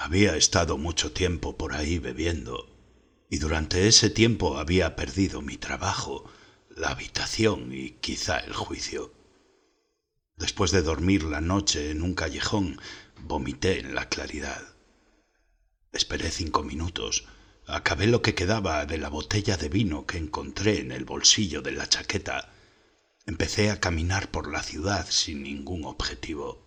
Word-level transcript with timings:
Había 0.00 0.36
estado 0.36 0.78
mucho 0.78 1.10
tiempo 1.10 1.58
por 1.58 1.74
ahí 1.74 1.98
bebiendo, 1.98 2.70
y 3.28 3.38
durante 3.38 3.88
ese 3.88 4.10
tiempo 4.10 4.58
había 4.58 4.94
perdido 4.94 5.42
mi 5.42 5.56
trabajo, 5.56 6.30
la 6.70 6.90
habitación 6.90 7.72
y 7.72 7.90
quizá 8.00 8.38
el 8.38 8.52
juicio. 8.52 9.12
Después 10.36 10.70
de 10.70 10.82
dormir 10.82 11.24
la 11.24 11.40
noche 11.40 11.90
en 11.90 12.02
un 12.02 12.14
callejón, 12.14 12.80
vomité 13.22 13.80
en 13.80 13.96
la 13.96 14.08
claridad. 14.08 14.62
Esperé 15.92 16.30
cinco 16.30 16.62
minutos, 16.62 17.24
acabé 17.66 18.06
lo 18.06 18.22
que 18.22 18.36
quedaba 18.36 18.86
de 18.86 18.98
la 18.98 19.08
botella 19.08 19.56
de 19.56 19.68
vino 19.68 20.06
que 20.06 20.18
encontré 20.18 20.78
en 20.78 20.92
el 20.92 21.04
bolsillo 21.04 21.60
de 21.60 21.72
la 21.72 21.88
chaqueta. 21.88 22.52
Empecé 23.26 23.72
a 23.72 23.80
caminar 23.80 24.30
por 24.30 24.48
la 24.48 24.62
ciudad 24.62 25.08
sin 25.10 25.42
ningún 25.42 25.84
objetivo. 25.84 26.64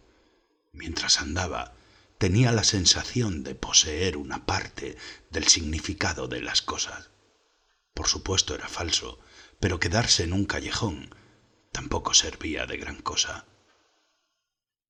Mientras 0.73 1.21
andaba, 1.21 1.75
tenía 2.21 2.51
la 2.51 2.63
sensación 2.63 3.43
de 3.43 3.55
poseer 3.55 4.15
una 4.15 4.45
parte 4.45 4.95
del 5.31 5.47
significado 5.47 6.27
de 6.27 6.39
las 6.39 6.61
cosas. 6.61 7.09
Por 7.95 8.07
supuesto 8.07 8.53
era 8.53 8.67
falso, 8.67 9.19
pero 9.59 9.79
quedarse 9.79 10.23
en 10.23 10.33
un 10.33 10.45
callejón 10.45 11.15
tampoco 11.71 12.13
servía 12.13 12.67
de 12.67 12.77
gran 12.77 13.01
cosa. 13.01 13.47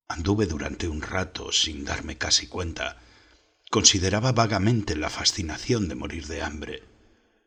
Anduve 0.08 0.44
durante 0.44 0.88
un 0.88 1.00
rato 1.00 1.52
sin 1.52 1.86
darme 1.86 2.18
casi 2.18 2.48
cuenta. 2.48 3.00
Consideraba 3.70 4.32
vagamente 4.32 4.94
la 4.94 5.08
fascinación 5.08 5.88
de 5.88 5.94
morir 5.94 6.26
de 6.26 6.42
hambre. 6.42 6.82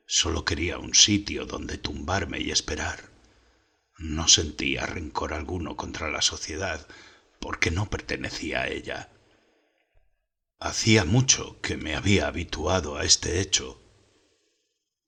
Solo 0.07 0.45
quería 0.45 0.79
un 0.79 0.95
sitio 0.95 1.45
donde 1.45 1.77
tumbarme 1.77 2.39
y 2.39 2.49
esperar. 2.49 3.11
No 3.99 4.27
sentía 4.29 4.87
rencor 4.87 5.31
alguno 5.31 5.77
contra 5.77 6.09
la 6.09 6.23
sociedad, 6.23 6.87
porque 7.39 7.69
no 7.69 7.87
pertenecía 7.87 8.61
a 8.61 8.67
ella. 8.67 9.11
Hacía 10.59 11.03
mucho 11.05 11.59
que 11.61 11.77
me 11.77 11.95
había 11.95 12.27
habituado 12.27 12.95
a 12.95 13.03
este 13.03 13.41
hecho. 13.41 13.81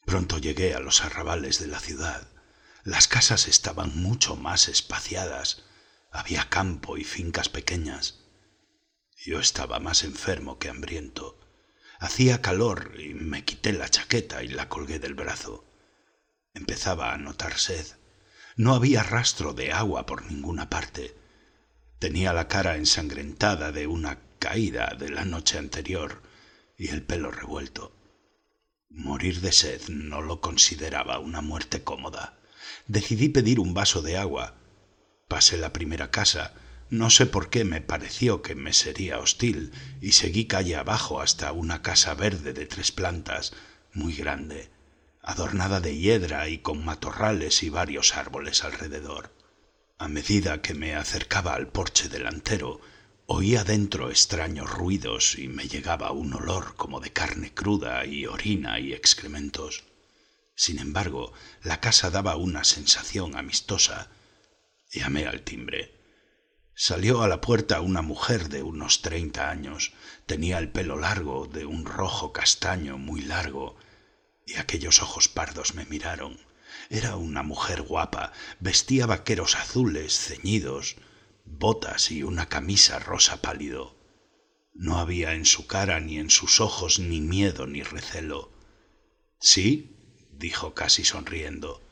Pronto 0.06 0.38
llegué 0.38 0.73
a 0.73 0.80
los 0.80 1.03
arrabales 1.03 1.59
de 1.59 1.67
la 1.67 1.80
ciudad. 1.80 2.28
Las 2.84 3.08
casas 3.08 3.48
estaban 3.48 3.95
mucho 3.95 4.36
más 4.36 4.68
espaciadas. 4.68 5.64
Había 6.12 6.50
campo 6.50 6.98
y 6.98 7.03
fincas 7.03 7.50
pequeñas. 7.50 8.20
Yo 9.25 9.40
estaba 9.40 9.80
más 9.80 10.03
enfermo 10.03 10.59
que 10.59 10.70
hambriento. 10.70 11.40
Hacía 12.00 12.42
calor 12.42 12.94
y 13.00 13.14
me 13.14 13.44
quité 13.44 13.73
la 13.73 13.90
chaqueta 13.90 14.44
y 14.44 14.50
la 14.50 14.70
colgué 14.70 15.00
del 15.00 15.16
brazo. 15.16 15.66
Empezaba 16.53 17.14
a 17.14 17.18
notar 17.18 17.58
sed. 17.58 17.86
No 18.56 18.73
había 18.73 19.02
rastro 19.02 19.53
de 19.53 19.72
agua 19.72 20.06
por 20.06 20.23
ninguna 20.25 20.70
parte. 20.70 21.16
Tenía 22.00 22.31
la 22.31 22.48
cara 22.48 22.76
ensangrentada 22.76 23.72
de 23.72 23.88
una 23.88 24.20
caída 24.38 24.95
de 25.00 25.09
la 25.09 25.26
noche 25.26 25.58
anterior 25.58 26.22
y 26.78 26.90
el 26.90 27.02
pelo 27.02 27.31
revuelto. 27.31 27.92
Morir 28.90 29.42
de 29.42 29.52
sed 29.52 29.81
no 29.90 30.22
lo 30.22 30.40
consideraba 30.40 31.18
una 31.18 31.42
muerte 31.42 31.84
cómoda. 31.84 32.38
Decidí 32.86 33.30
pedir 33.30 33.59
un 33.59 33.73
vaso 33.73 34.03
de 34.03 34.16
agua. 34.16 34.53
Pasé 35.28 35.58
la 35.58 35.73
primera 35.73 36.12
casa. 36.12 36.53
No 36.92 37.09
sé 37.09 37.25
por 37.25 37.50
qué 37.50 37.64
me 37.64 37.81
pareció 37.81 38.44
que 38.44 38.53
me 38.53 38.73
sería 38.73 39.18
hostil 39.18 39.72
y 40.00 40.12
seguí 40.12 40.45
calle 40.45 40.75
abajo 40.75 41.20
hasta 41.20 41.52
una 41.52 41.81
casa 41.81 42.14
verde 42.14 42.53
de 42.53 42.68
tres 42.68 42.92
plantas, 42.92 43.53
muy 43.92 44.14
grande, 44.14 44.70
adornada 45.23 45.81
de 45.81 45.98
hiedra 45.98 46.48
y 46.48 46.59
con 46.59 46.86
matorrales 46.86 47.64
y 47.64 47.70
varios 47.70 48.16
árboles 48.16 48.64
alrededor. 48.64 49.37
A 50.00 50.08
medida 50.08 50.62
que 50.62 50.76
me 50.76 50.94
acercaba 50.94 51.56
al 51.56 51.70
porche 51.70 52.08
delantero, 52.08 52.80
oía 53.26 53.64
dentro 53.64 54.12
extraños 54.12 54.70
ruidos 54.70 55.40
y 55.40 55.48
me 55.48 55.67
llegaba 55.67 56.12
un 56.12 56.36
olor 56.36 56.76
como 56.76 57.00
de 57.00 57.12
carne 57.12 57.52
cruda 57.52 58.06
y 58.06 58.28
orina 58.28 58.80
y 58.80 58.94
excrementos. 58.94 59.86
Sin 60.53 60.78
embargo, 60.78 61.34
la 61.63 61.80
casa 61.80 62.12
daba 62.12 62.35
una 62.35 62.63
sensación 62.63 63.35
amistosa. 63.35 64.12
Llamé 64.91 65.25
al 65.25 65.41
timbre. 65.41 65.96
Salió 66.75 67.24
a 67.24 67.28
la 67.28 67.41
puerta 67.41 67.81
una 67.81 68.03
mujer 68.03 68.50
de 68.50 68.62
unos 68.62 69.02
treinta 69.02 69.50
años. 69.50 69.94
Tenía 70.28 70.59
el 70.59 70.69
pelo 70.69 70.97
largo, 70.97 71.47
de 71.47 71.66
un 71.66 71.85
rojo 71.85 72.31
castaño 72.34 73.00
muy 73.00 73.22
largo, 73.22 73.75
y 74.46 74.58
aquellos 74.58 75.02
ojos 75.02 75.28
pardos 75.28 75.74
me 75.74 75.85
miraron. 75.85 76.47
Era 76.90 77.16
una 77.16 77.44
mujer 77.44 77.82
guapa, 77.82 78.32
vestía 78.60 79.06
vaqueros 79.06 79.56
azules 79.56 80.18
ceñidos, 80.18 80.96
botas 81.46 82.12
y 82.12 82.24
una 82.24 82.48
camisa 82.48 83.00
rosa 83.00 83.42
pálido. 83.42 83.98
No 84.74 85.00
había 85.00 85.34
en 85.34 85.46
su 85.46 85.68
cara 85.68 86.00
ni 86.00 86.20
en 86.20 86.30
sus 86.30 86.62
ojos 86.62 87.00
ni 87.00 87.20
miedo 87.20 87.68
ni 87.68 87.84
recelo. 87.84 88.52
Sí, 89.40 89.98
dijo 90.32 90.74
casi 90.74 91.04
sonriendo. 91.04 91.88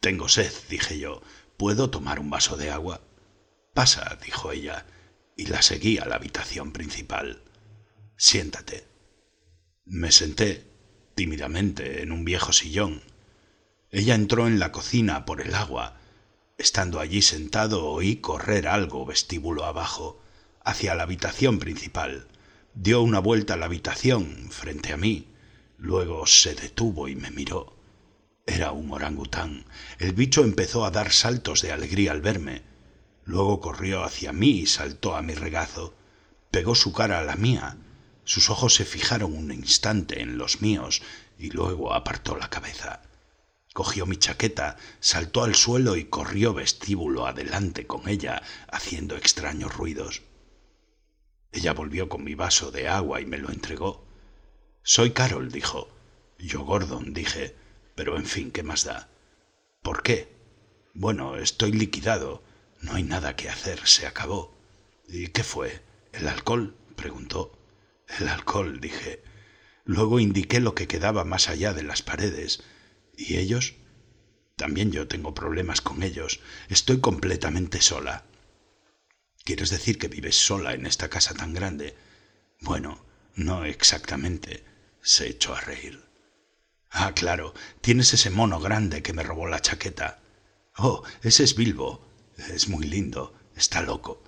Tengo 0.00 0.28
sed, 0.28 0.52
dije 0.68 0.98
yo. 0.98 1.22
¿Puedo 1.56 1.88
tomar 1.90 2.18
un 2.18 2.30
vaso 2.30 2.56
de 2.56 2.70
agua? 2.70 3.00
Pasa, 3.74 4.18
dijo 4.24 4.50
ella, 4.50 4.86
y 5.36 5.46
la 5.46 5.62
seguí 5.62 5.98
a 5.98 6.06
la 6.06 6.16
habitación 6.16 6.72
principal. 6.72 7.42
Siéntate. 8.16 8.88
Me 9.84 10.10
senté 10.10 10.66
tímidamente 11.14 12.02
en 12.02 12.12
un 12.12 12.24
viejo 12.24 12.52
sillón 12.52 13.02
ella 13.94 14.16
entró 14.16 14.48
en 14.48 14.58
la 14.58 14.72
cocina 14.72 15.24
por 15.24 15.40
el 15.40 15.54
agua. 15.54 16.00
Estando 16.58 16.98
allí 16.98 17.22
sentado 17.22 17.86
oí 17.86 18.16
correr 18.16 18.66
algo 18.66 19.06
vestíbulo 19.06 19.64
abajo, 19.64 20.20
hacia 20.64 20.96
la 20.96 21.04
habitación 21.04 21.60
principal. 21.60 22.26
Dio 22.74 23.02
una 23.02 23.20
vuelta 23.20 23.54
a 23.54 23.56
la 23.56 23.66
habitación 23.66 24.48
frente 24.50 24.92
a 24.92 24.96
mí. 24.96 25.28
Luego 25.78 26.26
se 26.26 26.56
detuvo 26.56 27.06
y 27.06 27.14
me 27.14 27.30
miró. 27.30 27.76
Era 28.46 28.72
un 28.72 28.90
orangután. 28.90 29.64
El 30.00 30.12
bicho 30.12 30.42
empezó 30.42 30.84
a 30.84 30.90
dar 30.90 31.12
saltos 31.12 31.62
de 31.62 31.70
alegría 31.70 32.10
al 32.10 32.20
verme. 32.20 32.62
Luego 33.24 33.60
corrió 33.60 34.02
hacia 34.02 34.32
mí 34.32 34.58
y 34.58 34.66
saltó 34.66 35.14
a 35.14 35.22
mi 35.22 35.34
regazo. 35.34 35.94
Pegó 36.50 36.74
su 36.74 36.92
cara 36.92 37.20
a 37.20 37.24
la 37.24 37.36
mía. 37.36 37.76
Sus 38.24 38.50
ojos 38.50 38.74
se 38.74 38.86
fijaron 38.86 39.34
un 39.34 39.52
instante 39.52 40.20
en 40.20 40.36
los 40.36 40.62
míos 40.62 41.00
y 41.38 41.50
luego 41.50 41.94
apartó 41.94 42.36
la 42.36 42.50
cabeza 42.50 43.02
cogió 43.74 44.06
mi 44.06 44.16
chaqueta, 44.16 44.76
saltó 45.00 45.42
al 45.42 45.56
suelo 45.56 45.96
y 45.96 46.04
corrió 46.04 46.54
vestíbulo 46.54 47.26
adelante 47.26 47.88
con 47.88 48.08
ella, 48.08 48.40
haciendo 48.68 49.16
extraños 49.16 49.76
ruidos. 49.76 50.22
Ella 51.50 51.72
volvió 51.72 52.08
con 52.08 52.22
mi 52.22 52.36
vaso 52.36 52.70
de 52.70 52.88
agua 52.88 53.20
y 53.20 53.26
me 53.26 53.36
lo 53.36 53.50
entregó. 53.50 54.06
Soy 54.84 55.10
Carol, 55.10 55.50
dijo. 55.50 55.88
Yo 56.38 56.60
Gordon, 56.60 57.12
dije. 57.12 57.56
Pero 57.96 58.16
en 58.16 58.26
fin, 58.26 58.52
¿qué 58.52 58.62
más 58.62 58.84
da? 58.84 59.08
¿Por 59.82 60.04
qué? 60.04 60.32
Bueno, 60.94 61.36
estoy 61.36 61.72
liquidado. 61.72 62.44
No 62.80 62.94
hay 62.94 63.02
nada 63.02 63.34
que 63.34 63.48
hacer, 63.48 63.84
se 63.88 64.06
acabó. 64.06 64.56
¿Y 65.08 65.28
qué 65.28 65.42
fue? 65.42 65.82
¿El 66.12 66.28
alcohol? 66.28 66.76
preguntó. 66.94 67.58
El 68.20 68.28
alcohol, 68.28 68.80
dije. 68.80 69.24
Luego 69.84 70.20
indiqué 70.20 70.60
lo 70.60 70.76
que 70.76 70.86
quedaba 70.86 71.24
más 71.24 71.48
allá 71.48 71.72
de 71.72 71.82
las 71.82 72.02
paredes 72.02 72.62
¿Y 73.16 73.36
ellos? 73.38 73.74
También 74.56 74.92
yo 74.92 75.08
tengo 75.08 75.34
problemas 75.34 75.80
con 75.80 76.02
ellos. 76.02 76.40
Estoy 76.68 77.00
completamente 77.00 77.80
sola. 77.80 78.24
¿Quieres 79.44 79.70
decir 79.70 79.98
que 79.98 80.08
vives 80.08 80.36
sola 80.36 80.74
en 80.74 80.86
esta 80.86 81.08
casa 81.08 81.34
tan 81.34 81.52
grande? 81.52 81.96
Bueno, 82.60 83.04
no 83.34 83.64
exactamente. 83.64 84.64
Se 85.02 85.28
echó 85.28 85.54
a 85.54 85.60
reír. 85.60 86.02
Ah, 86.90 87.12
claro, 87.12 87.52
tienes 87.80 88.14
ese 88.14 88.30
mono 88.30 88.60
grande 88.60 89.02
que 89.02 89.12
me 89.12 89.24
robó 89.24 89.48
la 89.48 89.60
chaqueta. 89.60 90.20
Oh, 90.76 91.02
ese 91.22 91.44
es 91.44 91.56
Bilbo. 91.56 92.08
Es 92.36 92.68
muy 92.68 92.86
lindo. 92.86 93.34
Está 93.56 93.82
loco. 93.82 94.22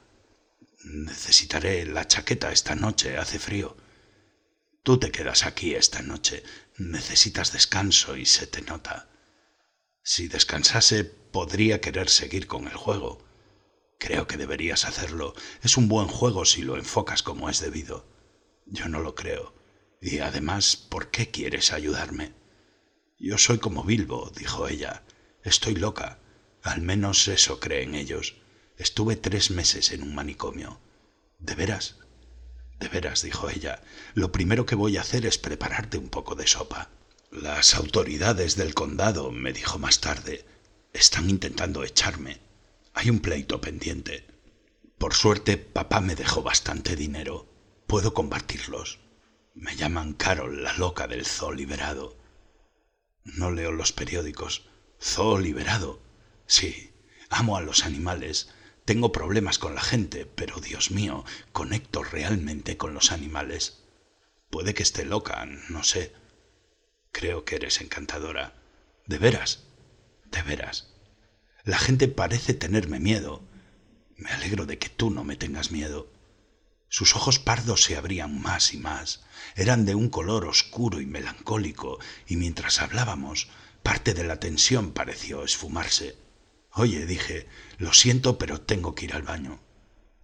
Necesitaré 0.85 1.87
la 1.87 2.07
chaqueta 2.07 2.53
esta 2.53 2.75
noche. 2.75 3.17
Hace 3.17 3.39
frío. 3.39 3.77
Tú 4.83 4.99
te 4.99 5.11
quedas 5.11 5.47
aquí 5.47 5.75
esta 5.75 6.03
noche. 6.03 6.43
Necesitas 6.79 7.53
descanso 7.53 8.17
y 8.17 8.27
se 8.27 8.47
te 8.47 8.61
nota. 8.61 9.09
Si 10.03 10.29
descansase, 10.29 11.05
podría 11.05 11.81
querer 11.81 12.11
seguir 12.11 12.47
con 12.47 12.69
el 12.69 12.75
juego. 12.75 13.25
Creo 13.99 14.27
que 14.27 14.37
deberías 14.37 14.85
hacerlo. 14.85 15.35
Es 15.63 15.79
un 15.79 15.89
buen 15.89 16.07
juego 16.07 16.45
si 16.45 16.63
lo 16.63 16.77
enfocas 16.77 17.23
como 17.23 17.49
es 17.49 17.61
debido. 17.61 18.07
Yo 18.67 18.89
no 18.89 19.01
lo 19.01 19.15
creo. 19.15 19.55
Y 20.03 20.19
además, 20.19 20.77
¿por 20.77 21.11
qué 21.11 21.31
quieres 21.31 21.73
ayudarme? 21.73 22.35
Yo 23.19 23.39
soy 23.39 23.59
como 23.59 23.83
Bilbo, 23.83 24.31
dijo 24.37 24.69
ella. 24.69 25.03
Estoy 25.43 25.77
loca. 25.77 26.21
Al 26.63 26.83
menos 26.83 27.27
eso 27.29 27.59
creen 27.59 27.95
ellos. 27.95 28.37
Estuve 28.77 29.17
tres 29.17 29.51
meses 29.51 29.93
en 29.93 30.03
un 30.03 30.15
manicomio. 30.15 30.83
¿De 31.39 31.55
veras? 31.55 31.97
De 32.79 32.89
veras, 32.89 33.23
dijo 33.23 33.49
ella, 33.49 33.83
lo 34.15 34.33
primero 34.33 34.67
que 34.67 34.75
voy 34.75 34.97
a 34.97 35.01
hacer 35.01 35.27
es 35.27 35.39
prepararte 35.39 35.99
un 35.99 36.09
poco 36.09 36.35
de 36.35 36.47
sopa. 36.47 36.91
Las 37.31 37.75
autoridades 37.75 38.57
del 38.57 38.75
condado, 38.75 39.33
me 39.33 39.53
dijo 39.53 39.79
más 39.79 40.01
tarde, 40.01 40.45
están 40.93 41.29
intentando 41.31 41.85
echarme. 41.85 42.41
Hay 42.95 43.11
un 43.11 43.21
pleito 43.21 43.61
pendiente. 43.61 44.27
Por 44.99 45.15
suerte, 45.15 45.59
papá 45.59 46.01
me 46.01 46.15
dejó 46.15 46.43
bastante 46.43 46.97
dinero. 46.97 47.47
Puedo 47.87 48.15
combatirlos. 48.15 48.99
Me 49.55 49.77
llaman 49.77 50.15
Carol, 50.15 50.63
la 50.63 50.73
loca 50.75 51.07
del 51.07 51.27
zoo 51.27 51.53
liberado. 51.53 52.17
No 53.25 53.51
leo 53.51 53.73
los 53.73 53.93
periódicos. 53.93 54.69
Zoo 55.03 55.39
liberado. 55.39 56.01
Sí, 56.47 56.95
amo 57.29 57.57
a 57.57 57.61
los 57.61 57.85
animales. 57.85 58.49
Tengo 58.87 59.11
problemas 59.11 59.59
con 59.59 59.75
la 59.75 59.81
gente, 59.81 60.27
pero 60.27 60.61
Dios 60.61 60.93
mío, 60.93 61.25
conecto 61.51 62.05
realmente 62.05 62.77
con 62.77 62.95
los 62.95 63.11
animales. 63.11 63.83
Puede 64.49 64.75
que 64.75 64.85
esté 64.85 65.05
loca, 65.05 65.45
no 65.69 65.83
sé. 65.83 66.15
Creo 67.11 67.45
que 67.45 67.57
eres 67.57 67.81
encantadora. 67.81 68.55
¿De 69.05 69.19
veras? 69.19 69.65
De 70.31 70.41
veras. 70.43 70.95
La 71.65 71.79
gente 71.79 72.07
parece 72.07 72.55
tenerme 72.55 73.01
miedo. 73.01 73.43
Me 74.17 74.31
alegro 74.31 74.67
de 74.67 74.79
que 74.79 74.89
tú 74.89 75.11
no 75.11 75.25
me 75.25 75.35
tengas 75.35 75.73
miedo. 75.73 76.09
Sus 76.89 77.17
ojos 77.17 77.41
pardos 77.41 77.83
se 77.83 77.97
abrían 77.97 78.41
más 78.41 78.73
y 78.73 78.79
más. 78.79 79.25
Eran 79.57 79.85
de 79.85 79.97
un 79.97 80.09
color 80.09 80.45
oscuro 80.45 81.01
y 81.01 81.07
melancólico, 81.07 81.99
y 82.29 82.37
mientras 82.37 82.81
hablábamos, 82.81 83.49
parte 83.83 84.15
de 84.15 84.23
la 84.23 84.39
tensión 84.39 84.93
pareció 84.93 85.43
esfumarse. 85.43 86.26
Oye, 86.79 87.07
dije, 87.07 87.47
lo 87.79 87.95
siento, 87.95 88.37
pero 88.37 88.61
tengo 88.61 88.95
que 88.95 89.07
ir 89.07 89.15
al 89.15 89.23
baño. 89.23 89.61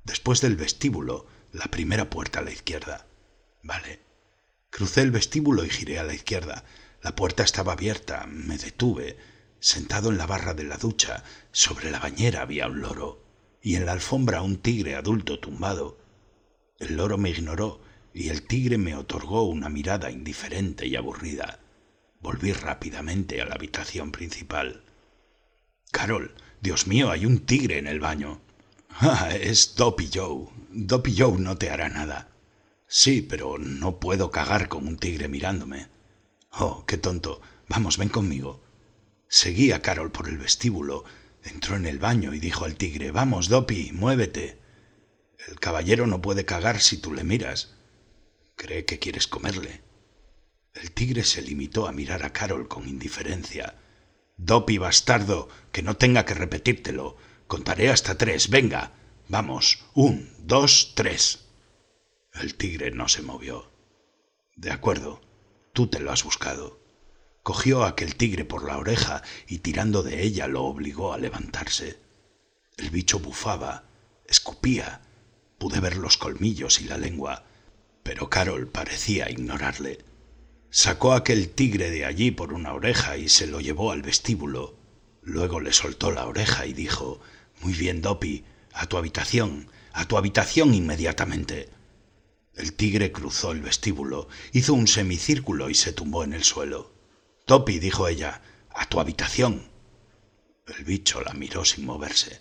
Después 0.04 0.42
del 0.42 0.54
vestíbulo, 0.54 1.26
la 1.50 1.64
primera 1.64 2.10
puerta 2.10 2.40
a 2.40 2.42
la 2.42 2.52
izquierda. 2.52 3.06
Vale. 3.62 4.00
Crucé 4.68 5.00
el 5.00 5.12
vestíbulo 5.12 5.64
y 5.64 5.70
giré 5.70 5.98
a 5.98 6.04
la 6.04 6.12
izquierda. 6.12 6.64
La 7.00 7.16
puerta 7.16 7.42
estaba 7.42 7.72
abierta. 7.72 8.26
Me 8.26 8.58
detuve. 8.58 9.16
Sentado 9.60 10.10
en 10.10 10.18
la 10.18 10.26
barra 10.26 10.52
de 10.52 10.64
la 10.64 10.76
ducha, 10.76 11.24
sobre 11.52 11.90
la 11.90 12.00
bañera 12.00 12.42
había 12.42 12.66
un 12.66 12.82
loro, 12.82 13.24
y 13.62 13.76
en 13.76 13.86
la 13.86 13.92
alfombra 13.92 14.42
un 14.42 14.58
tigre 14.58 14.94
adulto 14.94 15.38
tumbado. 15.38 15.98
El 16.78 16.96
loro 16.96 17.16
me 17.16 17.30
ignoró 17.30 17.80
y 18.12 18.28
el 18.28 18.42
tigre 18.42 18.76
me 18.76 18.94
otorgó 18.94 19.44
una 19.44 19.70
mirada 19.70 20.10
indiferente 20.10 20.86
y 20.86 20.96
aburrida. 20.96 21.60
Volví 22.20 22.52
rápidamente 22.52 23.40
a 23.40 23.46
la 23.46 23.54
habitación 23.54 24.12
principal. 24.12 24.84
Carol, 25.92 26.34
Dios 26.60 26.86
mío, 26.86 27.10
hay 27.10 27.26
un 27.26 27.38
tigre 27.40 27.78
en 27.78 27.86
el 27.86 28.00
baño. 28.00 28.40
Ah, 28.88 29.30
es 29.34 29.74
Doppy 29.76 30.10
Joe. 30.12 30.48
Doppy 30.70 31.14
Joe 31.16 31.38
no 31.38 31.56
te 31.56 31.70
hará 31.70 31.88
nada. 31.88 32.30
Sí, 32.88 33.22
pero 33.22 33.58
no 33.58 34.00
puedo 34.00 34.30
cagar 34.30 34.68
con 34.68 34.88
un 34.88 34.96
tigre 34.96 35.28
mirándome. 35.28 35.86
Oh, 36.50 36.84
qué 36.86 36.96
tonto. 36.96 37.40
Vamos, 37.68 37.98
ven 37.98 38.08
conmigo. 38.08 38.64
Seguí 39.28 39.70
a 39.72 39.80
Carol 39.80 40.10
por 40.10 40.28
el 40.28 40.38
vestíbulo, 40.38 41.04
entró 41.44 41.76
en 41.76 41.86
el 41.86 41.98
baño 41.98 42.34
y 42.34 42.40
dijo 42.40 42.64
al 42.64 42.76
tigre 42.76 43.10
Vamos, 43.10 43.48
Doppy, 43.48 43.92
muévete. 43.92 44.58
El 45.48 45.60
caballero 45.60 46.06
no 46.06 46.22
puede 46.22 46.44
cagar 46.44 46.80
si 46.80 46.96
tú 46.96 47.12
le 47.12 47.22
miras. 47.22 47.74
Cree 48.56 48.84
que 48.86 48.98
quieres 48.98 49.26
comerle. 49.26 49.82
El 50.74 50.90
tigre 50.92 51.22
se 51.24 51.42
limitó 51.42 51.86
a 51.86 51.92
mirar 51.92 52.24
a 52.24 52.32
Carol 52.32 52.66
con 52.66 52.88
indiferencia. 52.88 53.76
Dopi 54.44 54.76
bastardo, 54.76 55.48
que 55.70 55.84
no 55.84 55.96
tenga 55.96 56.26
que 56.26 56.34
repetírtelo. 56.34 57.16
Contaré 57.46 57.90
hasta 57.90 58.18
tres. 58.18 58.50
Venga. 58.50 58.92
Vamos. 59.28 59.84
Un, 59.94 60.34
dos, 60.40 60.94
tres. 60.96 61.46
El 62.34 62.56
tigre 62.56 62.90
no 62.90 63.06
se 63.06 63.22
movió. 63.22 63.70
De 64.56 64.72
acuerdo. 64.72 65.20
Tú 65.72 65.86
te 65.86 66.00
lo 66.00 66.10
has 66.10 66.24
buscado. 66.24 66.80
Cogió 67.44 67.84
a 67.84 67.90
aquel 67.90 68.16
tigre 68.16 68.44
por 68.44 68.64
la 68.64 68.78
oreja 68.78 69.22
y 69.46 69.58
tirando 69.58 70.02
de 70.02 70.22
ella 70.24 70.48
lo 70.48 70.64
obligó 70.64 71.12
a 71.12 71.18
levantarse. 71.18 72.00
El 72.76 72.90
bicho 72.90 73.20
bufaba, 73.20 73.84
escupía. 74.26 75.02
Pude 75.58 75.78
ver 75.78 75.96
los 75.96 76.18
colmillos 76.18 76.80
y 76.80 76.84
la 76.84 76.98
lengua, 76.98 77.44
pero 78.02 78.28
Carol 78.28 78.66
parecía 78.66 79.30
ignorarle. 79.30 80.04
Sacó 80.74 81.12
aquel 81.12 81.50
tigre 81.50 81.90
de 81.90 82.06
allí 82.06 82.30
por 82.30 82.54
una 82.54 82.72
oreja 82.72 83.18
y 83.18 83.28
se 83.28 83.46
lo 83.46 83.60
llevó 83.60 83.92
al 83.92 84.00
vestíbulo. 84.00 84.74
Luego 85.20 85.60
le 85.60 85.74
soltó 85.74 86.10
la 86.10 86.26
oreja 86.26 86.64
y 86.64 86.72
dijo 86.72 87.20
Muy 87.60 87.74
bien, 87.74 88.00
Dopi, 88.00 88.46
a 88.72 88.86
tu 88.86 88.96
habitación, 88.96 89.68
a 89.92 90.08
tu 90.08 90.16
habitación 90.16 90.72
inmediatamente. 90.72 91.68
El 92.54 92.72
tigre 92.72 93.12
cruzó 93.12 93.52
el 93.52 93.60
vestíbulo, 93.60 94.28
hizo 94.54 94.72
un 94.72 94.88
semicírculo 94.88 95.68
y 95.68 95.74
se 95.74 95.92
tumbó 95.92 96.24
en 96.24 96.32
el 96.32 96.42
suelo. 96.42 96.94
Dopi, 97.46 97.78
dijo 97.78 98.08
ella, 98.08 98.40
a 98.70 98.88
tu 98.88 98.98
habitación. 98.98 99.68
El 100.66 100.84
bicho 100.84 101.20
la 101.20 101.34
miró 101.34 101.66
sin 101.66 101.84
moverse. 101.84 102.40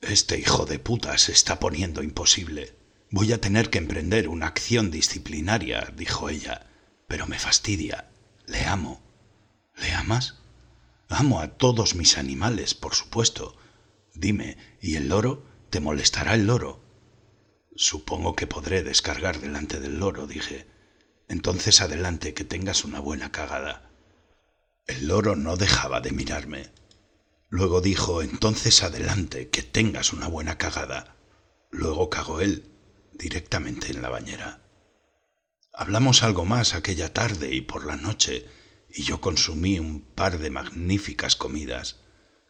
Este 0.00 0.38
hijo 0.38 0.64
de 0.64 0.78
puta 0.78 1.18
se 1.18 1.32
está 1.32 1.60
poniendo 1.60 2.02
imposible. 2.02 2.74
Voy 3.10 3.34
a 3.34 3.40
tener 3.40 3.68
que 3.68 3.76
emprender 3.76 4.28
una 4.28 4.46
acción 4.46 4.90
disciplinaria, 4.90 5.92
dijo 5.94 6.30
ella 6.30 6.69
pero 7.10 7.26
me 7.26 7.40
fastidia. 7.40 8.08
Le 8.46 8.66
amo. 8.66 9.02
¿Le 9.74 9.92
amas? 9.94 10.36
Amo 11.08 11.40
a 11.40 11.48
todos 11.48 11.96
mis 11.96 12.16
animales, 12.16 12.76
por 12.76 12.94
supuesto. 12.94 13.56
Dime, 14.14 14.56
¿y 14.80 14.94
el 14.94 15.08
loro? 15.08 15.44
¿Te 15.70 15.80
molestará 15.80 16.34
el 16.34 16.46
loro? 16.46 16.84
Supongo 17.74 18.36
que 18.36 18.46
podré 18.46 18.84
descargar 18.84 19.40
delante 19.40 19.80
del 19.80 19.98
loro, 19.98 20.28
dije. 20.28 20.68
Entonces 21.26 21.80
adelante, 21.80 22.32
que 22.32 22.44
tengas 22.44 22.84
una 22.84 23.00
buena 23.00 23.32
cagada. 23.32 23.90
El 24.86 25.08
loro 25.08 25.34
no 25.34 25.56
dejaba 25.56 26.00
de 26.00 26.12
mirarme. 26.12 26.70
Luego 27.48 27.80
dijo, 27.80 28.22
entonces 28.22 28.84
adelante, 28.84 29.48
que 29.48 29.64
tengas 29.64 30.12
una 30.12 30.28
buena 30.28 30.58
cagada. 30.58 31.16
Luego 31.72 32.08
cagó 32.08 32.40
él, 32.40 32.70
directamente 33.14 33.90
en 33.90 34.00
la 34.00 34.10
bañera. 34.10 34.62
Hablamos 35.72 36.24
algo 36.24 36.44
más 36.44 36.74
aquella 36.74 37.12
tarde 37.12 37.54
y 37.54 37.60
por 37.60 37.86
la 37.86 37.96
noche, 37.96 38.44
y 38.92 39.04
yo 39.04 39.20
consumí 39.20 39.78
un 39.78 40.02
par 40.02 40.38
de 40.38 40.50
magníficas 40.50 41.36
comidas. 41.36 42.00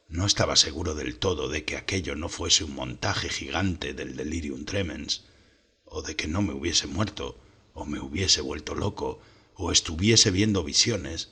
No 0.08 0.24
estaba 0.24 0.56
seguro 0.56 0.94
del 0.94 1.18
todo 1.18 1.48
de 1.48 1.64
que 1.66 1.76
aquello 1.76 2.16
no 2.16 2.30
fuese 2.30 2.64
un 2.64 2.74
montaje 2.74 3.28
gigante 3.28 3.92
del 3.92 4.16
delirium 4.16 4.64
tremens, 4.64 5.24
o 5.84 6.00
de 6.00 6.16
que 6.16 6.28
no 6.28 6.40
me 6.40 6.54
hubiese 6.54 6.86
muerto, 6.86 7.38
o 7.74 7.84
me 7.84 8.00
hubiese 8.00 8.40
vuelto 8.40 8.74
loco, 8.74 9.20
o 9.54 9.70
estuviese 9.70 10.30
viendo 10.30 10.64
visiones. 10.64 11.28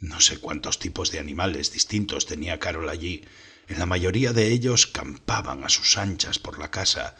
No 0.00 0.20
sé 0.20 0.38
cuántos 0.38 0.80
tipos 0.80 1.12
de 1.12 1.20
animales 1.20 1.72
distintos 1.72 2.26
tenía 2.26 2.58
Carol 2.58 2.88
allí. 2.88 3.24
En 3.68 3.78
la 3.78 3.86
mayoría 3.86 4.32
de 4.32 4.48
ellos 4.48 4.88
campaban 4.88 5.62
a 5.62 5.68
sus 5.68 5.98
anchas 5.98 6.40
por 6.40 6.58
la 6.58 6.72
casa, 6.72 7.16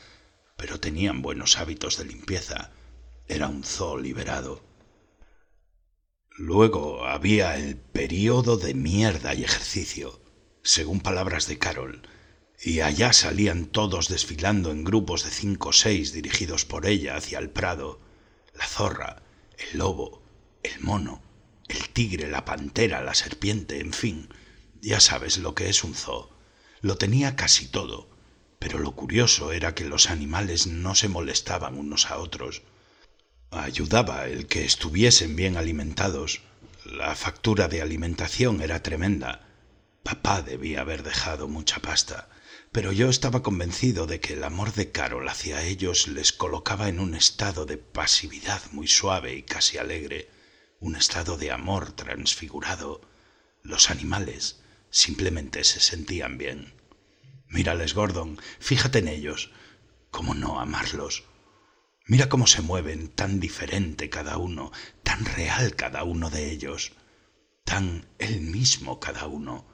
pero 0.56 0.81
tenían 0.81 1.23
buenos 1.23 1.56
hábitos 1.56 1.99
de 1.99 2.06
limpieza 2.06 2.72
era 3.29 3.49
un 3.49 3.65
zoo 3.65 3.99
liberado. 3.99 4.63
Luego 6.31 7.06
había 7.06 7.56
el 7.56 7.77
período 7.77 8.56
de 8.56 8.75
mierda 8.75 9.35
y 9.35 9.43
ejercicio, 9.43 10.21
según 10.63 11.01
palabras 11.01 11.47
de 11.47 11.59
Carol, 11.59 12.03
y 12.63 12.81
allá 12.81 13.13
salían 13.13 13.67
todos 13.67 14.09
desfilando 14.09 14.71
en 14.71 14.85
grupos 14.85 15.25
de 15.25 15.31
cinco 15.31 15.71
o 15.71 15.73
seis 15.73 16.13
dirigidos 16.13 16.65
por 16.65 16.87
ella 16.87 17.17
hacia 17.17 17.39
el 17.39 17.51
prado, 17.51 18.01
la 18.55 18.67
zorra, 18.67 19.23
el 19.59 19.79
lobo, 19.79 20.23
el 20.63 20.81
mono, 20.81 21.23
el 21.69 21.89
tigre, 21.89 22.29
la 22.29 22.45
pantera, 22.45 23.03
la 23.03 23.15
serpiente, 23.15 23.81
en 23.81 23.93
fin, 23.93 24.29
ya 24.81 25.01
sabes 25.01 25.39
lo 25.39 25.55
que 25.55 25.69
es 25.69 25.85
un 25.85 25.95
zoo. 25.95 26.31
Lo 26.81 26.97
tenía 26.97 27.35
casi 27.35 27.67
todo, 27.67 28.09
pero 28.59 28.79
lo 28.79 28.93
curioso 28.93 29.53
era 29.53 29.75
que 29.75 29.85
los 29.85 30.11
animales 30.11 30.67
no 30.67 30.95
se 30.95 31.09
molestaban 31.09 31.79
unos 31.79 32.11
a 32.11 32.19
otros, 32.19 32.63
Ayudaba 33.50 34.26
el 34.26 34.46
que 34.46 34.65
estuviesen 34.65 35.36
bien 35.36 35.56
alimentados. 35.56 36.41
La 36.84 37.15
factura 37.15 37.69
de 37.69 37.81
alimentación 37.81 38.60
era 38.60 38.82
tremenda. 38.82 39.46
Papá 40.03 40.43
debía 40.43 40.81
haber 40.81 41.03
dejado 41.03 41.48
mucha 41.48 41.81
pasta, 41.81 42.29
pero 42.72 42.93
yo 42.93 43.08
estaba 43.08 43.43
convencido 43.43 44.06
de 44.06 44.20
que 44.20 44.34
el 44.34 44.44
amor 44.44 44.72
de 44.74 44.91
Carol 44.91 45.29
hacia 45.29 45.62
ellos 45.62 46.08
les 46.08 46.32
colocaba 46.32 46.88
en 46.88 46.98
un 46.98 47.15
estado 47.15 47.67
de 47.67 47.79
pasividad 47.79 48.60
muy 48.72 48.88
suave 48.88 49.34
y 49.34 49.43
casi 49.43 49.79
alegre, 49.79 50.29
un 50.81 50.96
estado 50.96 51.38
de 51.38 51.53
amor 51.53 51.93
transfigurado. 51.93 53.00
Los 53.62 53.91
animales 53.91 54.60
simplemente 54.91 55.65
se 55.65 55.81
sentían 55.81 56.36
bien. 56.36 56.74
Mírales, 57.48 57.94
Gordon, 57.94 58.41
fíjate 58.58 58.98
en 58.98 59.08
ellos. 59.08 59.50
¿Cómo 60.10 60.34
no 60.34 60.60
amarlos? 60.60 61.24
Mira 62.08 62.29
cómo 62.29 62.46
se 62.46 62.63
mueven, 62.63 63.08
tan 63.08 63.41
diferente 63.41 64.08
cada 64.08 64.39
uno, 64.39 64.70
tan 65.03 65.25
real 65.25 65.75
cada 65.75 66.05
uno 66.05 66.31
de 66.31 66.53
ellos, 66.53 66.93
tan 67.65 68.06
él 68.19 68.43
mismo 68.43 69.01
cada 69.01 69.27
uno. 69.27 69.67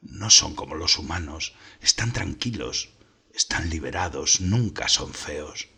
No 0.00 0.30
son 0.30 0.54
como 0.54 0.76
los 0.76 0.98
humanos, 0.98 1.52
están 1.80 2.12
tranquilos, 2.12 2.90
están 3.34 3.70
liberados, 3.70 4.40
nunca 4.40 4.88
son 4.88 5.12
feos. 5.12 5.68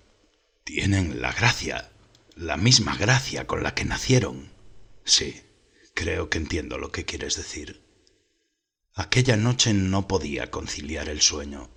Tienen 0.65 1.23
la 1.23 1.33
gracia, 1.33 1.91
la 2.37 2.59
misma 2.59 2.95
gracia 2.97 3.47
con 3.47 3.63
la 3.63 3.75
que 3.75 3.87
nacieron. 3.87 4.53
Sí, 5.05 5.43
creo 5.95 6.29
que 6.29 6.37
entiendo 6.39 6.77
lo 6.77 6.93
que 6.93 7.07
quieres 7.07 7.37
decir. 7.37 7.83
Aquella 8.95 9.39
noche 9.39 9.73
no 9.73 10.07
podía 10.07 10.51
conciliar 10.51 11.09
el 11.09 11.23
sueño. 11.23 11.71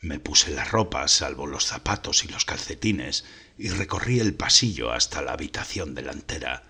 Me 0.00 0.18
puse 0.20 0.50
la 0.50 0.64
ropa, 0.64 1.08
salvo 1.08 1.46
los 1.46 1.66
zapatos 1.66 2.24
y 2.24 2.28
los 2.28 2.44
calcetines, 2.44 3.24
y 3.58 3.68
recorrí 3.68 4.20
el 4.20 4.34
pasillo 4.34 4.92
hasta 4.92 5.22
la 5.22 5.32
habitación 5.32 5.94
delantera. 5.94 6.64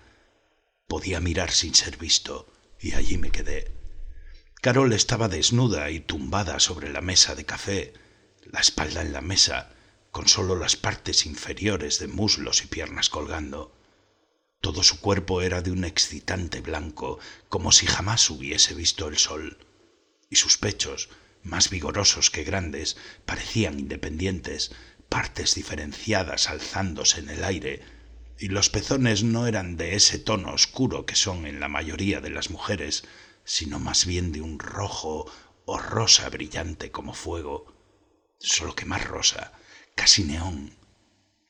Podía 0.87 1.19
mirar 1.19 1.51
sin 1.51 1.75
ser 1.75 1.97
visto, 1.97 2.51
y 2.79 2.93
allí 2.93 3.17
me 3.17 3.31
quedé. 3.31 3.71
Carol 4.61 4.93
estaba 4.93 5.27
desnuda 5.27 5.89
y 5.91 5.99
tumbada 5.99 6.59
sobre 6.59 6.89
la 6.89 7.01
mesa 7.01 7.35
de 7.35 7.45
café, 7.45 7.93
la 8.43 8.59
espalda 8.59 9.01
en 9.01 9.13
la 9.13 9.21
mesa, 9.21 9.71
con 10.11 10.27
solo 10.27 10.55
las 10.55 10.75
partes 10.75 11.25
inferiores 11.25 11.99
de 11.99 12.07
muslos 12.07 12.63
y 12.63 12.67
piernas 12.67 13.09
colgando. 13.09 13.75
Todo 14.61 14.81
su 14.81 14.99
cuerpo 14.99 15.41
era 15.41 15.61
de 15.61 15.71
un 15.71 15.83
excitante 15.83 16.61
blanco, 16.61 17.19
como 17.49 17.71
si 17.71 17.85
jamás 17.85 18.29
hubiese 18.29 18.73
visto 18.73 19.07
el 19.07 19.17
sol, 19.17 19.59
y 20.29 20.37
sus 20.37 20.57
pechos, 20.57 21.09
más 21.43 21.69
vigorosos 21.69 22.29
que 22.29 22.43
grandes, 22.43 22.97
parecían 23.25 23.79
independientes, 23.79 24.71
partes 25.09 25.55
diferenciadas 25.55 26.49
alzándose 26.49 27.19
en 27.19 27.29
el 27.29 27.43
aire, 27.43 27.81
y 28.39 28.49
los 28.49 28.69
pezones 28.69 29.23
no 29.23 29.47
eran 29.47 29.77
de 29.77 29.95
ese 29.95 30.19
tono 30.19 30.53
oscuro 30.53 31.05
que 31.05 31.15
son 31.15 31.45
en 31.45 31.59
la 31.59 31.67
mayoría 31.67 32.21
de 32.21 32.29
las 32.29 32.49
mujeres, 32.49 33.03
sino 33.45 33.79
más 33.79 34.05
bien 34.05 34.31
de 34.31 34.41
un 34.41 34.59
rojo 34.59 35.31
o 35.65 35.79
rosa 35.79 36.29
brillante 36.29 36.91
como 36.91 37.13
fuego, 37.13 37.73
solo 38.39 38.75
que 38.75 38.85
más 38.85 39.05
rosa, 39.05 39.53
casi 39.95 40.23
neón. 40.23 40.75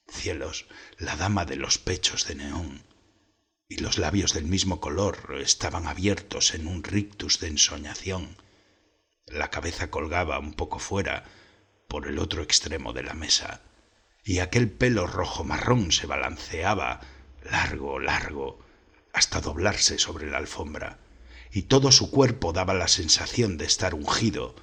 Cielos, 0.07 0.67
la 0.97 1.17
dama 1.17 1.43
de 1.45 1.57
los 1.57 1.77
pechos 1.77 2.25
de 2.27 2.35
neón. 2.35 2.83
Y 3.67 3.77
los 3.77 3.97
labios 3.97 4.33
del 4.33 4.45
mismo 4.45 4.79
color 4.79 5.37
estaban 5.41 5.87
abiertos 5.87 6.53
en 6.53 6.67
un 6.67 6.83
rictus 6.83 7.41
de 7.41 7.47
ensoñación 7.47 8.37
la 9.27 9.49
cabeza 9.49 9.89
colgaba 9.89 10.39
un 10.39 10.53
poco 10.53 10.79
fuera, 10.79 11.25
por 11.87 12.07
el 12.07 12.19
otro 12.19 12.41
extremo 12.41 12.93
de 12.93 13.03
la 13.03 13.13
mesa, 13.13 13.61
y 14.23 14.39
aquel 14.39 14.69
pelo 14.71 15.07
rojo 15.07 15.43
marrón 15.43 15.91
se 15.91 16.07
balanceaba, 16.07 17.01
largo, 17.43 17.99
largo, 17.99 18.59
hasta 19.13 19.41
doblarse 19.41 19.99
sobre 19.99 20.29
la 20.29 20.37
alfombra, 20.37 20.99
y 21.51 21.63
todo 21.63 21.91
su 21.91 22.11
cuerpo 22.11 22.53
daba 22.53 22.73
la 22.73 22.87
sensación 22.87 23.57
de 23.57 23.65
estar 23.65 23.93
ungido, 23.93 24.55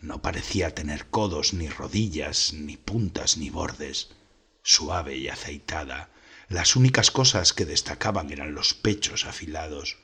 no 0.00 0.22
parecía 0.22 0.74
tener 0.74 1.06
codos 1.06 1.54
ni 1.54 1.68
rodillas, 1.68 2.52
ni 2.52 2.76
puntas 2.76 3.36
ni 3.36 3.50
bordes, 3.50 4.10
suave 4.62 5.16
y 5.16 5.28
aceitada, 5.28 6.10
las 6.48 6.76
únicas 6.76 7.10
cosas 7.10 7.52
que 7.52 7.64
destacaban 7.64 8.30
eran 8.30 8.54
los 8.54 8.74
pechos 8.74 9.24
afilados 9.24 10.01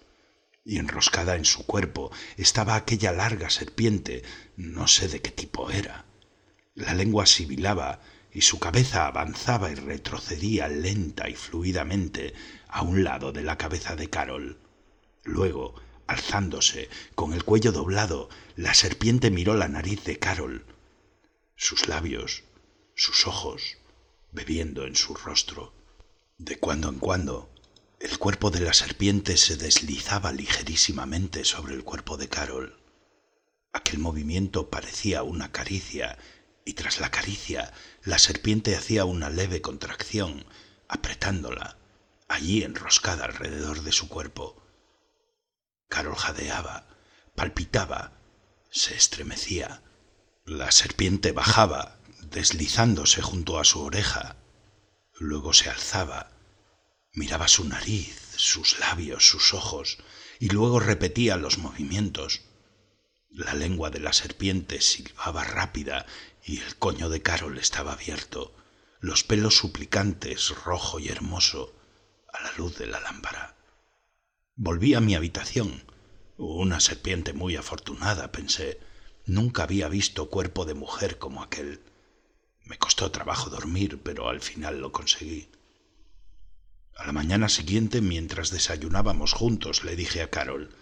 y 0.65 0.79
enroscada 0.79 1.37
en 1.37 1.45
su 1.45 1.65
cuerpo 1.65 2.11
estaba 2.37 2.75
aquella 2.75 3.13
larga 3.13 3.51
serpiente, 3.51 4.23
no 4.57 4.87
sé 4.87 5.09
de 5.09 5.21
qué 5.21 5.31
tipo 5.31 5.71
era. 5.71 6.05
La 6.75 6.95
lengua 6.95 7.27
sibilaba 7.27 8.01
y 8.33 8.43
su 8.43 8.59
cabeza 8.59 9.07
avanzaba 9.07 9.71
y 9.71 9.75
retrocedía 9.75 10.69
lenta 10.69 11.29
y 11.29 11.35
fluidamente 11.35 12.35
a 12.69 12.83
un 12.83 13.03
lado 13.03 13.33
de 13.33 13.43
la 13.43 13.57
cabeza 13.57 13.97
de 13.97 14.11
Carol. 14.11 14.59
Luego, 15.25 15.75
alzándose, 16.07 16.89
con 17.15 17.33
el 17.33 17.45
cuello 17.45 17.73
doblado, 17.73 18.29
la 18.57 18.75
serpiente 18.75 19.31
miró 19.31 19.55
la 19.55 19.69
nariz 19.69 20.05
de 20.05 20.19
Carol, 20.19 20.65
sus 21.57 21.89
labios, 21.89 22.45
sus 22.95 23.27
ojos, 23.27 23.79
bebiendo 24.33 24.87
en 24.87 24.97
su 24.97 25.15
rostro. 25.15 25.73
De 26.39 26.59
cuando 26.59 26.89
en 26.89 26.99
cuando 26.99 27.51
el 28.01 28.17
cuerpo 28.19 28.53
de 28.53 28.61
la 28.61 28.75
serpiente 28.75 29.37
se 29.37 29.57
deslizaba 29.57 30.31
ligerísimamente 30.31 31.45
sobre 31.45 31.75
el 31.75 31.83
cuerpo 31.83 32.17
de 32.17 32.29
Carol. 32.29 32.81
Aquel 33.73 33.99
movimiento 33.99 34.71
parecía 34.71 35.25
una 35.25 35.51
caricia, 35.51 36.17
y 36.65 36.75
tras 36.75 37.01
la 37.01 37.11
caricia 37.11 37.73
la 38.05 38.19
serpiente 38.19 38.77
hacía 38.77 39.05
una 39.05 39.31
leve 39.31 39.61
contracción, 39.61 40.47
apretándola, 40.87 41.77
allí 42.29 42.63
enroscada 42.63 43.25
alrededor 43.25 43.83
de 43.83 43.91
su 43.91 44.09
cuerpo. 44.09 44.63
Carol 45.89 46.15
jadeaba, 46.15 46.87
palpitaba, 47.35 48.13
se 48.71 48.95
estremecía. 48.95 49.83
La 50.45 50.71
serpiente 50.71 51.33
bajaba, 51.33 51.99
deslizándose 52.23 53.23
junto 53.23 53.59
a 53.59 53.65
su 53.65 53.83
oreja. 53.83 54.37
Luego 55.19 55.53
se 55.53 55.69
alzaba, 55.69 56.38
Miraba 57.19 57.49
su 57.49 57.65
nariz, 57.65 58.17
sus 58.37 58.79
labios, 58.79 59.29
sus 59.29 59.53
ojos, 59.53 59.99
y 60.39 60.51
luego 60.51 60.79
repetía 60.79 61.37
los 61.37 61.59
movimientos. 61.59 62.43
La 63.29 63.55
lengua 63.55 63.91
de 63.91 63.99
la 63.99 64.13
serpiente 64.13 64.81
silbaba 64.81 65.43
rápida 65.43 66.07
y 66.45 66.61
el 66.61 66.77
coño 66.77 67.09
de 67.09 67.21
Carol 67.21 67.59
estaba 67.59 67.95
abierto, 67.95 68.55
los 69.01 69.25
pelos 69.25 69.57
suplicantes, 69.57 70.51
rojo 70.65 71.01
y 71.01 71.09
hermoso, 71.09 71.75
a 72.33 72.41
la 72.45 72.53
luz 72.53 72.79
de 72.79 72.87
la 72.87 73.01
lámpara. 73.01 73.57
Volví 74.55 74.95
a 74.95 75.01
mi 75.01 75.17
habitación. 75.17 75.83
Una 76.37 76.79
serpiente 76.79 77.33
muy 77.33 77.57
afortunada, 77.57 78.31
pensé. 78.31 78.79
Nunca 79.27 79.65
había 79.65 79.89
visto 79.89 80.31
cuerpo 80.31 80.67
de 80.67 80.75
mujer 80.75 81.19
como 81.19 81.43
aquel. 81.43 81.83
Me 82.63 82.79
costó 82.79 83.11
trabajo 83.11 83.51
dormir, 83.51 84.01
pero 84.05 84.29
al 84.29 84.41
final 84.41 84.81
lo 84.81 84.93
conseguí. 84.93 85.49
A 86.99 87.07
la 87.07 87.13
mañana 87.13 87.49
siguiente, 87.49 88.01
mientras 88.01 88.51
desayunábamos 88.51 89.33
juntos, 89.33 89.85
le 89.85 89.95
dije 89.95 90.21
a 90.21 90.31
Carol, 90.31 90.75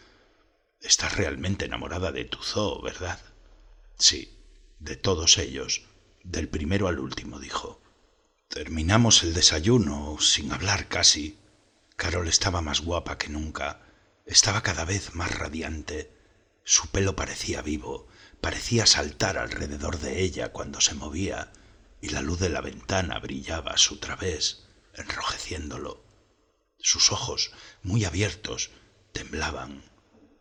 Estás 0.80 1.14
realmente 1.14 1.66
enamorada 1.66 2.10
de 2.10 2.24
tu 2.24 2.42
zoo, 2.42 2.80
¿verdad? 2.80 3.20
Sí, 3.98 4.42
de 4.78 4.96
todos 4.96 5.36
ellos, 5.36 5.82
del 6.24 6.48
primero 6.48 6.88
al 6.88 7.00
último, 7.00 7.38
dijo. 7.38 7.82
Terminamos 8.48 9.24
el 9.24 9.34
desayuno 9.34 10.16
sin 10.18 10.52
hablar 10.52 10.88
casi. 10.88 11.38
Carol 11.96 12.28
estaba 12.28 12.62
más 12.62 12.80
guapa 12.80 13.18
que 13.18 13.28
nunca, 13.28 13.82
estaba 14.24 14.62
cada 14.62 14.86
vez 14.86 15.14
más 15.14 15.38
radiante. 15.38 16.16
Su 16.64 16.88
pelo 16.88 17.14
parecía 17.14 17.60
vivo, 17.60 18.08
parecía 18.40 18.86
saltar 18.86 19.36
alrededor 19.36 19.98
de 19.98 20.22
ella 20.22 20.50
cuando 20.50 20.80
se 20.80 20.94
movía, 20.94 21.52
y 22.00 22.08
la 22.08 22.22
luz 22.22 22.40
de 22.40 22.48
la 22.48 22.62
ventana 22.62 23.18
brillaba 23.18 23.72
a 23.72 23.78
su 23.78 23.98
través, 23.98 24.64
enrojeciéndolo. 24.94 26.05
Sus 26.78 27.12
ojos, 27.12 27.50
muy 27.82 28.04
abiertos, 28.04 28.70
temblaban, 29.12 29.82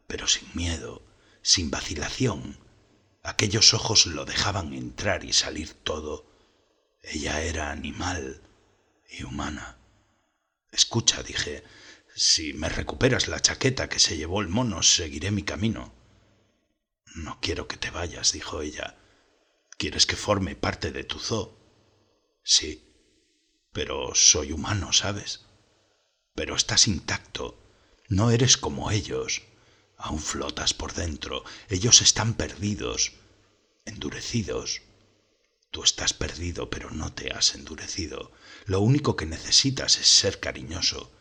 pero 0.07 0.27
sin 0.27 0.49
miedo, 0.53 1.01
sin 1.41 1.71
vacilación. 1.71 2.57
Aquellos 3.23 3.73
ojos 3.73 4.05
lo 4.05 4.25
dejaban 4.25 4.73
entrar 4.73 5.23
y 5.23 5.33
salir 5.33 5.73
todo. 5.73 6.25
Ella 7.01 7.41
era 7.41 7.71
animal 7.71 8.41
y 9.09 9.23
humana. 9.23 9.77
Escucha, 10.71 11.23
dije, 11.23 11.63
si 12.15 12.53
me 12.53 12.69
recuperas 12.69 13.27
la 13.27 13.39
chaqueta 13.39 13.89
que 13.89 13.99
se 13.99 14.17
llevó 14.17 14.41
el 14.41 14.47
mono, 14.47 14.83
seguiré 14.83 15.31
mi 15.31 15.43
camino. 15.43 15.93
No 17.15 17.39
quiero 17.41 17.67
que 17.67 17.77
te 17.77 17.91
vayas, 17.91 18.33
dijo 18.33 18.61
ella. 18.61 18.97
¿Quieres 19.77 20.05
que 20.05 20.15
forme 20.15 20.55
parte 20.55 20.91
de 20.91 21.03
tu 21.03 21.19
zoo? 21.19 21.57
Sí, 22.43 22.83
pero 23.71 24.13
soy 24.15 24.51
humano, 24.51 24.93
¿sabes? 24.93 25.44
Pero 26.35 26.55
estás 26.55 26.87
intacto. 26.87 27.57
No 28.07 28.29
eres 28.29 28.57
como 28.57 28.91
ellos. 28.91 29.41
Aún 29.97 30.19
flotas 30.19 30.73
por 30.73 30.93
dentro. 30.93 31.43
Ellos 31.69 32.01
están 32.01 32.33
perdidos, 32.35 33.13
endurecidos. 33.85 34.81
Tú 35.71 35.83
estás 35.83 36.13
perdido, 36.13 36.69
pero 36.69 36.91
no 36.91 37.13
te 37.13 37.31
has 37.31 37.55
endurecido. 37.55 38.31
Lo 38.65 38.81
único 38.81 39.15
que 39.15 39.25
necesitas 39.25 39.97
es 39.97 40.07
ser 40.07 40.39
cariñoso. 40.39 41.11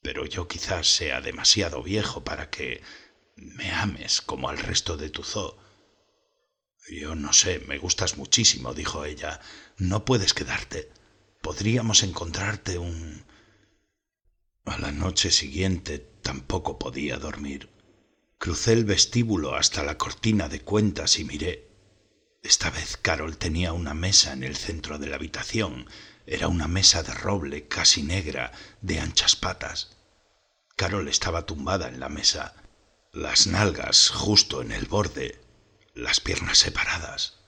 Pero 0.00 0.26
yo 0.26 0.48
quizás 0.48 0.88
sea 0.88 1.20
demasiado 1.20 1.82
viejo 1.82 2.24
para 2.24 2.50
que 2.50 2.82
me 3.36 3.70
ames 3.70 4.20
como 4.20 4.48
al 4.48 4.58
resto 4.58 4.96
de 4.96 5.10
tu 5.10 5.22
zoo. 5.22 5.58
Yo 6.90 7.14
no 7.14 7.32
sé, 7.32 7.60
me 7.60 7.78
gustas 7.78 8.16
muchísimo, 8.16 8.74
dijo 8.74 9.04
ella. 9.04 9.40
No 9.76 10.04
puedes 10.04 10.34
quedarte. 10.34 10.90
Podríamos 11.40 12.02
encontrarte 12.02 12.78
un 12.78 13.24
a 14.64 14.78
la 14.78 14.92
noche 14.92 15.30
siguiente 15.30 15.98
tampoco 15.98 16.78
podía 16.78 17.18
dormir. 17.18 17.70
Crucé 18.38 18.72
el 18.72 18.84
vestíbulo 18.84 19.54
hasta 19.56 19.82
la 19.82 19.98
cortina 19.98 20.48
de 20.48 20.60
cuentas 20.60 21.18
y 21.18 21.24
miré. 21.24 21.68
Esta 22.42 22.70
vez 22.70 22.96
Carol 22.96 23.36
tenía 23.38 23.72
una 23.72 23.94
mesa 23.94 24.32
en 24.32 24.44
el 24.44 24.56
centro 24.56 24.98
de 24.98 25.08
la 25.08 25.16
habitación. 25.16 25.88
Era 26.26 26.48
una 26.48 26.68
mesa 26.68 27.02
de 27.02 27.12
roble 27.12 27.66
casi 27.66 28.02
negra, 28.02 28.52
de 28.80 29.00
anchas 29.00 29.36
patas. 29.36 29.96
Carol 30.76 31.08
estaba 31.08 31.44
tumbada 31.44 31.88
en 31.88 32.00
la 32.00 32.08
mesa, 32.08 32.54
las 33.12 33.46
nalgas 33.46 34.10
justo 34.10 34.62
en 34.62 34.72
el 34.72 34.86
borde, 34.86 35.40
las 35.94 36.20
piernas 36.20 36.58
separadas, 36.58 37.38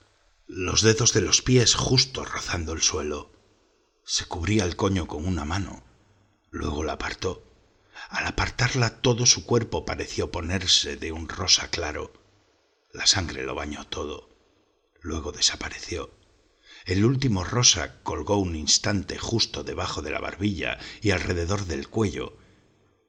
los 0.47 0.81
dedos 0.81 1.13
de 1.13 1.21
los 1.21 1.41
pies 1.41 1.75
justo 1.75 2.23
rozando 2.23 2.73
el 2.73 2.81
suelo. 2.81 3.31
Se 4.05 4.25
cubría 4.25 4.63
el 4.65 4.75
coño 4.75 5.07
con 5.07 5.25
una 5.25 5.45
mano 5.45 5.83
Luego 6.55 6.85
la 6.85 6.93
apartó. 6.93 7.43
Al 8.07 8.25
apartarla 8.27 9.01
todo 9.01 9.25
su 9.25 9.45
cuerpo 9.45 9.83
pareció 9.83 10.31
ponerse 10.31 10.95
de 10.95 11.11
un 11.11 11.27
rosa 11.27 11.69
claro. 11.69 12.13
La 12.93 13.05
sangre 13.07 13.43
lo 13.43 13.55
bañó 13.55 13.85
todo. 13.87 14.29
luego 15.01 15.33
desapareció. 15.33 16.11
El 16.85 17.03
último 17.03 17.43
rosa 17.43 18.01
colgó 18.03 18.37
un 18.37 18.55
instante 18.55 19.17
justo 19.17 19.65
debajo 19.65 20.01
de 20.01 20.11
la 20.11 20.21
barbilla 20.21 20.79
y 21.01 21.11
alrededor 21.11 21.65
del 21.65 21.89
cuello, 21.89 22.37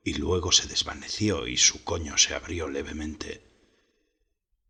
y 0.03 0.15
luego 0.15 0.50
se 0.50 0.67
desvaneció 0.67 1.47
y 1.47 1.57
su 1.57 1.85
coño 1.85 2.19
se 2.19 2.35
abrió 2.35 2.69
levemente. 2.69 3.47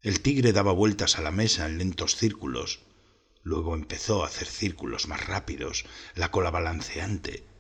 El 0.03 0.21
tigre 0.21 0.53
daba 0.53 0.73
vueltas 0.73 1.17
a 1.17 1.23
la 1.23 1.31
mesa 1.31 1.65
en 1.65 1.79
lentos 1.79 2.15
círculos, 2.17 2.81
luego 3.43 3.75
empezó 3.75 4.23
a 4.23 4.27
hacer 4.27 4.47
círculos 4.47 5.09
más 5.09 5.27
rápidos, 5.27 5.87
la 6.15 6.31
cola 6.31 6.51
balanceante. 6.51 7.56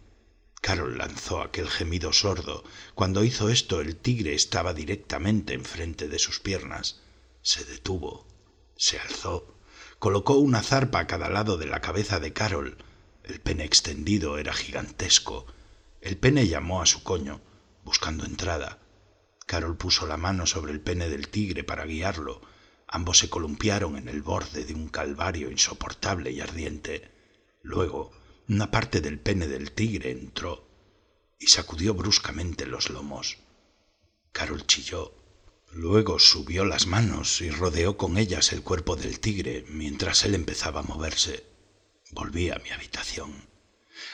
Carol 0.60 0.98
lanzó 0.98 1.42
aquel 1.42 1.68
gemido 1.68 2.12
sordo. 2.12 2.64
Cuando 2.94 3.24
hizo 3.24 3.48
esto 3.50 3.80
el 3.80 3.96
tigre 3.96 4.34
estaba 4.34 4.74
directamente 4.74 5.54
enfrente 5.54 6.08
de 6.08 6.18
sus 6.18 6.40
piernas. 6.40 7.00
Se 7.42 7.64
detuvo, 7.64 8.26
se 8.76 8.98
alzó 8.98 9.56
colocó 9.98 10.34
una 10.34 10.62
zarpa 10.62 11.00
a 11.00 11.06
cada 11.06 11.28
lado 11.28 11.56
de 11.56 11.66
la 11.66 11.80
cabeza 11.80 12.20
de 12.20 12.32
Carol. 12.32 12.76
El 13.24 13.40
pene 13.40 13.64
extendido 13.64 14.38
era 14.38 14.52
gigantesco. 14.52 15.46
El 16.00 16.16
pene 16.16 16.46
llamó 16.46 16.82
a 16.82 16.86
su 16.86 17.02
coño, 17.02 17.40
buscando 17.84 18.24
entrada. 18.24 18.78
Carol 19.46 19.76
puso 19.76 20.06
la 20.06 20.16
mano 20.16 20.46
sobre 20.46 20.72
el 20.72 20.80
pene 20.80 21.08
del 21.08 21.28
tigre 21.28 21.64
para 21.64 21.86
guiarlo. 21.86 22.40
Ambos 22.88 23.18
se 23.18 23.28
columpiaron 23.28 23.96
en 23.96 24.08
el 24.08 24.22
borde 24.22 24.64
de 24.64 24.74
un 24.74 24.88
calvario 24.88 25.50
insoportable 25.50 26.30
y 26.30 26.40
ardiente. 26.40 27.10
Luego, 27.62 28.12
una 28.48 28.70
parte 28.70 29.00
del 29.00 29.18
pene 29.18 29.48
del 29.48 29.72
tigre 29.72 30.10
entró 30.10 30.68
y 31.38 31.48
sacudió 31.48 31.94
bruscamente 31.94 32.66
los 32.66 32.90
lomos. 32.90 33.38
Carol 34.32 34.66
chilló 34.66 35.14
Luego 35.72 36.18
subió 36.18 36.64
las 36.64 36.86
manos 36.86 37.42
y 37.42 37.50
rodeó 37.50 37.98
con 37.98 38.16
ellas 38.16 38.52
el 38.52 38.62
cuerpo 38.62 38.96
del 38.96 39.20
tigre 39.20 39.64
mientras 39.68 40.24
él 40.24 40.34
empezaba 40.34 40.80
a 40.80 40.84
moverse. 40.84 41.44
Volví 42.12 42.50
a 42.50 42.58
mi 42.60 42.70
habitación. 42.70 43.46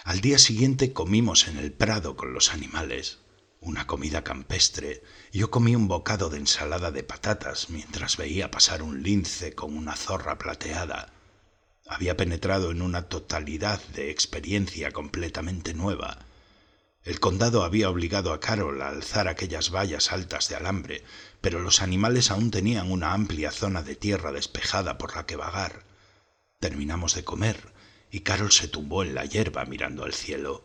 Al 0.02 0.20
día 0.20 0.38
siguiente 0.38 0.92
comimos 0.92 1.46
en 1.46 1.58
el 1.58 1.72
prado 1.72 2.16
con 2.16 2.32
los 2.32 2.52
animales, 2.52 3.18
una 3.60 3.86
comida 3.86 4.24
campestre. 4.24 5.04
Yo 5.32 5.52
comí 5.52 5.76
un 5.76 5.86
bocado 5.86 6.30
de 6.30 6.38
ensalada 6.38 6.90
de 6.90 7.04
patatas 7.04 7.70
mientras 7.70 8.16
veía 8.16 8.50
pasar 8.50 8.82
un 8.82 9.02
lince 9.04 9.54
con 9.54 9.76
una 9.76 9.94
zorra 9.94 10.38
plateada. 10.38 11.12
Había 11.92 12.16
penetrado 12.16 12.70
en 12.70 12.82
una 12.82 13.08
totalidad 13.08 13.80
de 13.94 14.10
experiencia 14.10 14.92
completamente 14.92 15.74
nueva 15.74 16.26
el 17.04 17.18
condado 17.18 17.64
había 17.64 17.90
obligado 17.90 18.32
a 18.32 18.38
Carol 18.38 18.80
a 18.80 18.88
alzar 18.88 19.26
aquellas 19.26 19.70
vallas 19.74 20.12
altas 20.12 20.48
de 20.48 20.54
alambre, 20.54 21.02
pero 21.40 21.58
los 21.58 21.82
animales 21.82 22.30
aún 22.30 22.52
tenían 22.52 22.92
una 22.92 23.12
amplia 23.12 23.50
zona 23.50 23.82
de 23.82 23.96
tierra 23.96 24.30
despejada 24.30 24.98
por 24.98 25.16
la 25.16 25.26
que 25.26 25.34
vagar. 25.34 25.84
Terminamos 26.60 27.14
de 27.16 27.24
comer 27.24 27.72
y 28.12 28.20
Carol 28.20 28.52
se 28.52 28.68
tumbó 28.68 29.02
en 29.02 29.16
la 29.16 29.24
hierba 29.24 29.64
mirando 29.64 30.04
al 30.04 30.14
cielo. 30.14 30.62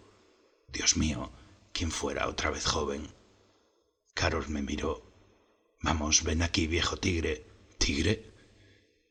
Dios 0.72 0.96
mío, 0.96 1.32
quién 1.74 1.90
fuera 1.90 2.28
otra 2.28 2.52
vez 2.52 2.66
joven. 2.66 3.16
Carol 4.14 4.48
me 4.48 4.62
miró. 4.62 5.12
Vamos, 5.82 6.24
ven 6.24 6.44
aquí, 6.44 6.68
viejo 6.68 6.98
tigre. 6.98 7.48
¿Tigre? 7.80 8.32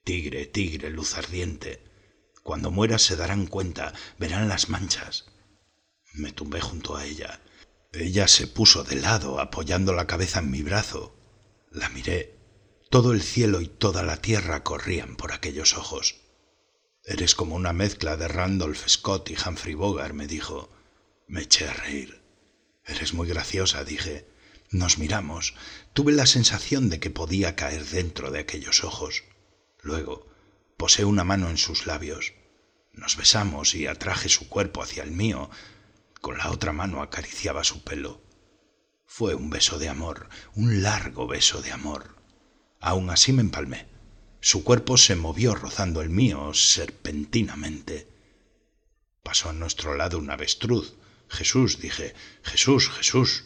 Tigre, 0.05 0.47
tigre, 0.47 0.91
luz 0.91 1.17
ardiente. 1.19 1.83
Cuando 2.47 2.71
mueras 2.71 3.03
se 3.03 3.17
darán 3.17 3.49
cuenta, 3.49 3.93
verán 4.21 4.49
las 4.49 4.69
manchas. 4.69 5.25
Me 6.15 6.31
tumbé 6.31 6.61
junto 6.61 6.97
a 6.97 7.05
ella. 7.05 7.41
Ella 7.93 8.29
se 8.29 8.47
puso 8.47 8.85
de 8.85 8.95
lado, 8.95 9.41
apoyando 9.41 9.93
la 9.93 10.07
cabeza 10.07 10.39
en 10.39 10.53
mi 10.53 10.63
brazo. 10.63 11.17
La 11.73 11.89
miré. 11.89 12.39
Todo 12.89 13.11
el 13.11 13.21
cielo 13.21 13.63
y 13.63 13.67
toda 13.67 14.05
la 14.05 14.19
tierra 14.19 14.63
corrían 14.63 15.17
por 15.17 15.33
aquellos 15.33 15.77
ojos. 15.77 16.21
Eres 17.05 17.35
como 17.35 17.57
una 17.57 17.73
mezcla 17.73 18.17
de 18.17 18.29
Randolph 18.29 18.87
Scott 18.87 19.29
y 19.29 19.35
Humphrey 19.35 19.75
Bogart, 19.75 20.15
me 20.15 20.29
dijo. 20.29 20.71
Me 21.27 21.43
eché 21.43 21.67
a 21.67 21.73
reír. 21.73 22.23
Eres 22.85 23.13
muy 23.13 23.27
graciosa, 23.27 23.83
dije. 23.83 24.31
Nos 24.71 24.99
miramos. 24.99 25.55
Tuve 25.95 26.13
la 26.13 26.27
sensación 26.27 26.91
de 26.91 27.01
que 27.01 27.11
podía 27.11 27.57
caer 27.57 27.85
dentro 27.87 28.31
de 28.31 28.39
aquellos 28.39 28.85
ojos. 28.85 29.25
Luego 29.83 30.36
posé 30.77 31.05
una 31.05 31.25
mano 31.25 31.49
en 31.49 31.57
sus 31.57 31.87
labios. 31.87 32.35
Nos 32.93 33.17
besamos 33.17 33.75
y 33.75 33.87
atraje 33.87 34.29
su 34.29 34.49
cuerpo 34.49 34.83
hacia 34.83 35.03
el 35.03 35.11
mío, 35.11 35.51
con 36.21 36.39
la 36.39 36.51
otra 36.51 36.73
mano 36.73 37.03
acariciaba 37.03 37.65
su 37.65 37.83
pelo. 37.83 38.23
Fue 39.07 39.35
un 39.35 39.51
beso 39.51 39.79
de 39.79 39.89
amor, 39.89 40.29
un 40.55 40.83
largo 40.83 41.27
beso 41.27 41.63
de 41.63 41.73
amor. 41.73 42.17
Aún 42.81 43.11
así 43.11 43.33
me 43.33 43.43
empalmé. 43.43 43.87
Su 44.41 44.65
cuerpo 44.65 44.97
se 44.97 45.17
movió 45.17 45.55
rozando 45.55 46.03
el 46.03 46.11
mío 46.11 46.53
serpentinamente. 46.55 48.09
Pasó 49.23 49.49
a 49.49 49.53
nuestro 49.53 49.95
lado 49.97 50.19
un 50.19 50.31
avestruz. 50.31 50.95
Jesús, 51.29 51.81
dije, 51.81 52.15
Jesús, 52.43 52.91
Jesús. 52.91 53.45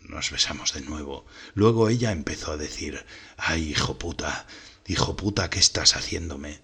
Nos 0.00 0.30
besamos 0.30 0.72
de 0.72 0.80
nuevo. 0.80 1.26
Luego 1.54 1.88
ella 1.88 2.12
empezó 2.12 2.52
a 2.52 2.56
decir, 2.56 3.04
ay, 3.36 3.70
hijo 3.70 3.98
puta, 3.98 4.46
hijo 4.86 5.16
puta, 5.16 5.50
¿qué 5.50 5.58
estás 5.58 5.96
haciéndome? 5.96 6.60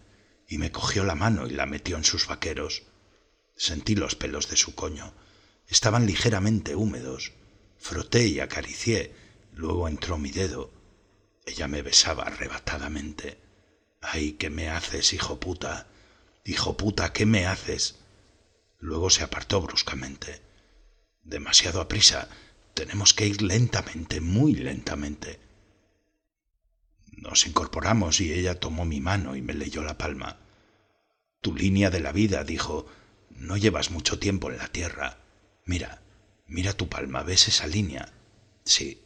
Y 0.49 0.59
me 0.59 0.71
cogió 0.71 1.05
la 1.05 1.15
mano 1.15 1.47
y 1.47 1.51
la 1.51 1.67
metió 1.67 1.97
en 1.97 2.05
sus 2.05 2.27
vaqueros. 2.27 2.85
Sentí 3.57 3.95
los 3.95 4.15
pelos 4.15 4.49
de 4.49 4.57
su 4.57 4.75
coño. 4.75 5.15
Estaban 5.69 6.07
ligeramente 6.07 6.75
húmedos. 6.75 7.33
Froté 7.79 8.27
y 8.27 8.41
acaricié. 8.41 9.15
Luego 9.53 9.89
entró 9.89 10.19
mi 10.19 10.31
dedo. 10.31 10.71
Ella 11.47 11.69
me 11.69 11.83
besaba 11.83 12.25
arrebatadamente. 12.25 13.39
¡Ay, 14.01 14.33
qué 14.33 14.51
me 14.51 14.69
haces, 14.69 15.13
hijo 15.13 15.39
puta! 15.41 15.89
Hijo 16.45 16.77
puta, 16.77 17.13
¿qué 17.13 17.25
me 17.25 17.47
haces? 17.47 18.01
Luego 18.79 19.11
se 19.11 19.23
apartó 19.23 19.61
bruscamente. 19.61 20.43
Demasiado 21.23 21.81
aprisa. 21.81 22.29
Tenemos 22.75 23.15
que 23.15 23.27
ir 23.27 23.43
lentamente, 23.43 24.21
muy 24.21 24.55
lentamente. 24.55 25.39
Nos 27.23 27.47
incorporamos 27.47 28.21
y 28.21 28.33
ella 28.33 28.59
tomó 28.59 28.85
mi 28.85 29.01
mano 29.01 29.37
y 29.37 29.43
me 29.43 29.55
leyó 29.55 29.85
la 29.85 29.97
palma. 29.97 30.41
Tu 31.41 31.55
línea 31.55 31.89
de 31.89 32.01
la 32.01 32.11
vida, 32.11 32.43
dijo, 32.43 32.87
no 33.31 33.57
llevas 33.57 33.93
mucho 33.93 34.19
tiempo 34.19 34.51
en 34.51 34.59
la 34.59 34.67
tierra. 34.67 35.19
Mira, 35.65 36.03
mira 36.49 36.73
tu 36.73 36.89
palma, 36.89 37.23
¿ves 37.23 37.47
esa 37.47 37.69
línea? 37.69 38.13
Sí, 38.65 39.05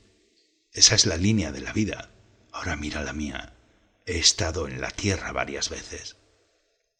esa 0.72 0.94
es 0.94 1.05
la 1.05 1.18
línea 1.18 1.52
de 1.52 1.61
la 1.61 1.74
vida. 1.74 2.09
Ahora 2.52 2.74
mira 2.74 3.05
la 3.05 3.12
mía. 3.12 3.52
He 4.07 4.18
estado 4.18 4.66
en 4.66 4.81
la 4.81 4.90
tierra 4.90 5.33
varias 5.33 5.68
veces. 5.68 6.16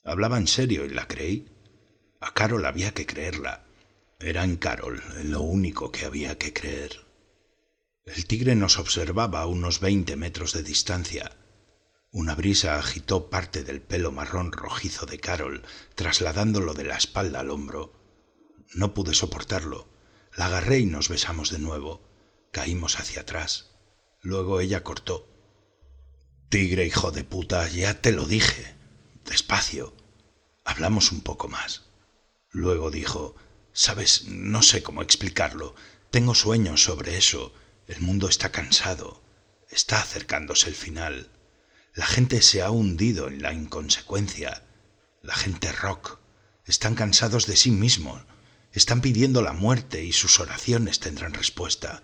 Hablaba 0.05 0.37
en 0.37 0.47
serio 0.47 0.85
y 0.85 0.91
la 0.91 1.09
creí. 1.09 1.49
A 2.21 2.35
Carol 2.35 2.67
había 2.67 2.93
que 2.93 3.07
creerla. 3.07 3.65
Era 4.21 4.45
en 4.45 4.57
Carol 4.57 5.03
lo 5.25 5.41
único 5.41 5.91
que 5.91 6.05
había 6.05 6.37
que 6.37 6.53
creer. 6.53 7.06
El 8.07 8.27
tigre 8.27 8.55
nos 8.55 8.79
observaba 8.79 9.41
a 9.41 9.47
unos 9.47 9.81
veinte 9.81 10.15
metros 10.15 10.53
de 10.53 10.63
distancia. 10.63 11.37
Una 12.13 12.37
brisa 12.37 12.79
agitó 12.79 13.29
parte 13.29 13.65
del 13.65 13.83
pelo 13.83 14.13
marrón 14.13 14.53
rojizo 14.53 15.07
de 15.07 15.19
Carol, 15.19 15.65
trasladándolo 15.97 16.73
de 16.73 16.85
la 16.85 16.97
espalda 16.97 17.41
al 17.41 17.51
hombro. 17.51 17.93
No 18.75 18.95
pude 18.95 19.13
soportarlo. 19.13 19.89
La 20.37 20.47
agarré 20.47 20.79
y 20.79 20.87
nos 20.87 21.09
besamos 21.09 21.51
de 21.51 21.59
nuevo. 21.59 22.09
Caímos 22.53 23.01
hacia 23.01 23.23
atrás. 23.23 23.73
Luego 24.23 24.61
ella 24.61 24.85
cortó. 24.85 25.29
Tigre, 26.49 26.87
hijo 26.87 27.11
de 27.11 27.25
puta, 27.25 27.69
ya 27.69 28.01
te 28.01 28.13
lo 28.13 28.25
dije. 28.25 28.77
Despacio. 29.25 29.97
Hablamos 30.65 31.11
un 31.11 31.23
poco 31.23 31.49
más. 31.49 31.91
Luego 32.51 32.93
dijo, 32.93 33.35
Sabes, 33.73 34.27
no 34.29 34.63
sé 34.63 34.85
cómo 34.85 35.03
explicarlo. 35.03 35.75
Tengo 36.11 36.37
sueños 36.37 36.85
sobre 36.85 37.19
eso. 37.19 37.53
El 37.87 38.01
mundo 38.01 38.29
está 38.29 38.51
cansado. 38.51 39.23
Está 39.71 40.01
acercándose 40.01 40.69
el 40.69 40.75
final. 40.75 41.31
La 41.95 42.07
gente 42.07 42.43
se 42.43 42.63
ha 42.63 42.71
hundido 42.71 43.29
en 43.29 43.43
la 43.43 43.53
inconsecuencia. 43.53 44.65
La 45.23 45.35
gente 45.35 45.71
rock. 45.71 46.19
Están 46.65 46.95
cansados 46.95 47.47
de 47.47 47.57
sí 47.57 47.71
mismos. 47.71 48.23
Están 48.73 49.01
pidiendo 49.01 49.41
la 49.41 49.53
muerte 49.53 50.05
y 50.05 50.13
sus 50.13 50.41
oraciones 50.41 51.01
tendrán 51.01 51.35
respuesta. 51.35 52.03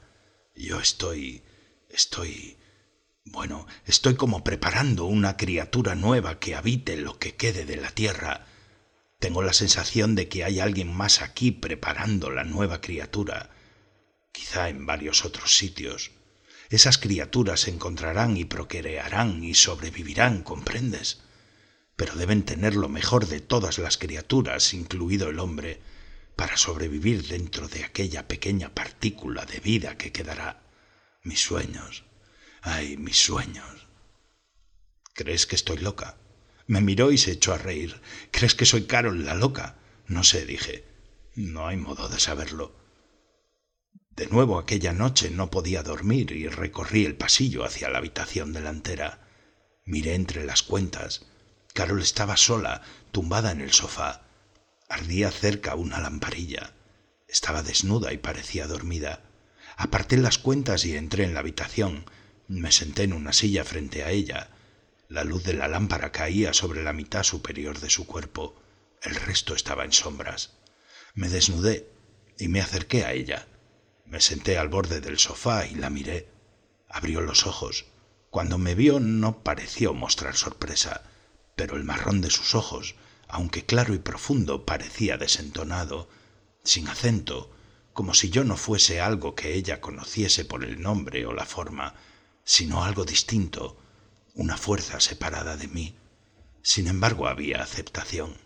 Yo 0.55 0.81
estoy... 0.81 1.43
estoy... 1.89 2.59
Bueno, 3.25 3.67
estoy 3.85 4.15
como 4.15 4.43
preparando 4.43 5.05
una 5.05 5.37
criatura 5.37 5.95
nueva 5.95 6.39
que 6.39 6.55
habite 6.55 6.97
lo 6.97 7.19
que 7.19 7.35
quede 7.35 7.65
de 7.65 7.77
la 7.77 7.91
tierra. 7.91 8.47
Tengo 9.19 9.43
la 9.43 9.53
sensación 9.53 10.15
de 10.15 10.29
que 10.29 10.45
hay 10.45 10.59
alguien 10.59 10.93
más 10.93 11.23
aquí 11.23 11.53
preparando 11.53 12.31
la 12.31 12.43
nueva 12.43 12.81
criatura, 12.81 13.51
quizá 14.33 14.69
en 14.69 14.87
varios 14.87 15.25
otros 15.25 15.57
sitios. 15.57 16.11
Esas 16.71 16.99
criaturas 16.99 17.61
se 17.61 17.71
encontrarán 17.71 18.37
y 18.37 18.47
procrearán 18.47 19.45
y 19.45 19.55
sobrevivirán, 19.55 20.43
¿comprendes? 20.43 21.21
Pero 21.97 22.17
deben 22.17 22.43
tener 22.43 22.75
lo 22.75 22.89
mejor 22.89 23.29
de 23.29 23.41
todas 23.41 23.79
las 23.79 23.99
criaturas, 23.99 24.73
incluido 24.73 25.29
el 25.29 25.39
hombre, 25.39 25.81
para 26.35 26.57
sobrevivir 26.57 27.29
dentro 27.29 27.69
de 27.69 27.85
aquella 27.85 28.27
pequeña 28.27 28.75
partícula 28.75 29.45
de 29.45 29.61
vida 29.61 29.99
que 29.99 30.13
quedará. 30.13 30.63
Mis 31.23 31.41
sueños. 31.41 32.05
Ay, 32.63 32.97
mis 32.97 33.19
sueños. 33.19 33.87
¿Crees 35.13 35.47
que 35.47 35.57
estoy 35.57 35.77
loca? 35.77 36.17
Me 36.67 36.81
miró 36.81 37.13
y 37.13 37.19
se 37.19 37.33
echó 37.33 37.53
a 37.53 37.59
reír. 37.59 38.01
¿Crees 38.31 38.55
que 38.55 38.65
soy 38.65 38.85
Carol 38.85 39.27
la 39.27 39.35
loca? 39.35 39.77
No 40.07 40.25
sé, 40.25 40.47
dije. 40.47 40.85
No 41.35 41.67
hay 41.67 41.77
modo 41.77 42.09
de 42.09 42.19
saberlo. 42.19 42.82
De 44.17 44.27
nuevo 44.27 44.59
aquella 44.59 44.93
noche 44.93 45.31
no 45.31 45.51
podía 45.51 45.83
dormir 45.83 46.33
y 46.33 46.47
recorrí 46.47 47.07
el 47.07 47.17
pasillo 47.17 47.65
hacia 47.65 47.89
la 47.89 47.99
habitación 47.99 48.53
delantera. 48.53 49.21
Miré 49.87 50.15
entre 50.15 50.45
las 50.45 50.63
cuentas. 50.63 51.25
Carol 51.73 52.03
estaba 52.03 52.37
sola, 52.37 52.83
tumbada 53.11 53.53
en 53.53 53.63
el 53.63 53.73
sofá. 53.73 54.27
Ardía 54.91 55.31
cerca 55.31 55.75
una 55.77 55.99
lamparilla. 55.99 56.75
Estaba 57.27 57.63
desnuda 57.63 58.13
y 58.13 58.19
parecía 58.19 58.67
dormida. 58.67 59.23
Aparté 59.79 60.19
las 60.19 60.37
cuentas 60.37 60.85
y 60.85 60.95
entré 60.95 61.25
en 61.25 61.33
la 61.33 61.41
habitación. 61.41 62.05
Me 62.49 62.71
senté 62.71 63.05
en 63.05 63.15
una 63.15 63.33
silla 63.33 63.65
frente 63.65 64.05
a 64.05 64.11
ella. 64.11 64.51
La 65.09 65.25
luz 65.25 65.43
de 65.45 65.55
la 65.55 65.69
lámpara 65.69 66.13
caía 66.13 66.53
sobre 66.53 66.83
la 66.83 66.93
mitad 66.93 67.23
superior 67.23 67.81
de 67.81 67.89
su 67.89 68.07
cuerpo. 68.07 68.63
El 69.01 69.15
resto 69.15 69.55
estaba 69.55 69.87
en 69.87 69.93
sombras. 69.93 70.59
Me 71.15 71.31
desnudé 71.31 71.89
y 72.39 72.49
me 72.49 72.61
acerqué 72.61 73.07
a 73.07 73.15
ella. 73.15 73.49
Me 74.13 74.21
senté 74.21 74.59
al 74.59 74.69
borde 74.69 75.01
del 75.01 75.19
sofá 75.19 75.67
y 75.67 75.75
la 75.75 75.89
miré. 75.89 76.29
Abrió 76.91 77.23
los 77.23 77.47
ojos. 77.47 77.87
Cuando 78.29 78.59
me 78.59 78.75
vio 78.75 79.01
no 79.01 79.43
pareció 79.43 79.95
mostrar 79.95 80.37
sorpresa, 80.37 81.03
pero 81.57 81.77
el 81.77 81.85
marrón 81.85 82.21
de 82.21 82.29
sus 82.29 82.55
ojos, 82.55 82.95
aunque 83.27 83.65
claro 83.65 83.95
y 83.95 83.99
profundo, 83.99 84.67
parecía 84.67 85.17
desentonado, 85.17 86.11
sin 86.63 86.89
acento, 86.89 87.57
como 87.95 88.13
si 88.13 88.29
yo 88.29 88.45
no 88.45 88.59
fuese 88.59 89.01
algo 89.01 89.35
que 89.35 89.55
ella 89.55 89.81
conociese 89.81 90.45
por 90.45 90.63
el 90.63 90.83
nombre 90.83 91.25
o 91.25 91.33
la 91.33 91.47
forma, 91.47 91.95
sino 92.45 92.85
algo 92.85 93.07
distinto, 93.07 93.79
una 94.35 94.59
fuerza 94.59 95.01
separada 95.01 95.57
de 95.57 95.69
mí. 95.69 95.97
Sin 96.61 96.87
embargo, 96.87 97.29
había 97.29 97.63
aceptación. 97.63 98.37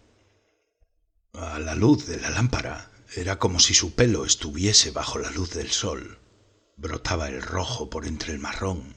A 1.32 1.58
la 1.58 1.74
luz 1.74 2.06
de 2.06 2.20
la 2.20 2.30
lámpara 2.30 2.92
era 3.16 3.38
como 3.38 3.60
si 3.60 3.72
su 3.72 3.94
pelo 3.94 4.26
estuviese 4.26 4.90
bajo 4.90 5.18
la 5.18 5.30
luz 5.30 5.50
del 5.50 5.70
sol. 5.70 6.18
Brotaba 6.76 7.28
el 7.28 7.40
rojo 7.40 7.88
por 7.88 8.06
entre 8.06 8.34
el 8.34 8.38
marrón. 8.38 8.94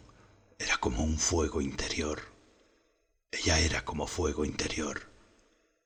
Era 0.57 0.77
como 0.77 1.03
un 1.03 1.17
fuego 1.17 1.61
interior. 1.61 2.21
Ella 3.31 3.59
era 3.59 3.85
como 3.85 4.07
fuego 4.07 4.43
interior. 4.43 5.09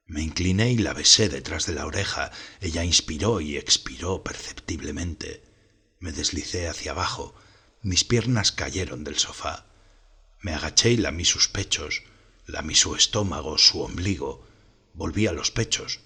Me 0.07 0.23
incliné 0.23 0.71
y 0.71 0.77
la 0.77 0.93
besé 0.93 1.29
detrás 1.29 1.67
de 1.67 1.73
la 1.75 1.85
oreja. 1.85 2.31
Ella 2.59 2.83
inspiró 2.83 3.39
y 3.39 3.55
expiró 3.57 4.23
perceptiblemente. 4.23 5.43
Me 5.99 6.11
deslicé 6.11 6.67
hacia 6.67 6.91
abajo. 6.91 7.35
Mis 7.83 8.03
piernas 8.03 8.51
cayeron 8.51 9.03
del 9.03 9.19
sofá. 9.19 9.67
Me 10.41 10.55
agaché 10.55 10.91
y 10.91 10.97
lamí 10.97 11.23
sus 11.23 11.47
pechos, 11.47 12.01
lamí 12.47 12.73
su 12.73 12.95
estómago, 12.95 13.59
su 13.59 13.81
ombligo. 13.81 14.47
Volví 14.93 15.27
a 15.27 15.33
los 15.33 15.51
pechos. 15.51 15.99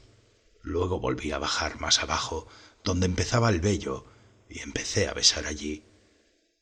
Luego 0.67 0.99
volví 0.99 1.31
a 1.31 1.37
bajar 1.37 1.79
más 1.79 2.03
abajo, 2.03 2.45
donde 2.83 3.05
empezaba 3.05 3.49
el 3.49 3.61
vello, 3.61 4.05
y 4.49 4.59
empecé 4.59 5.07
a 5.07 5.13
besar 5.13 5.45
allí. 5.45 5.85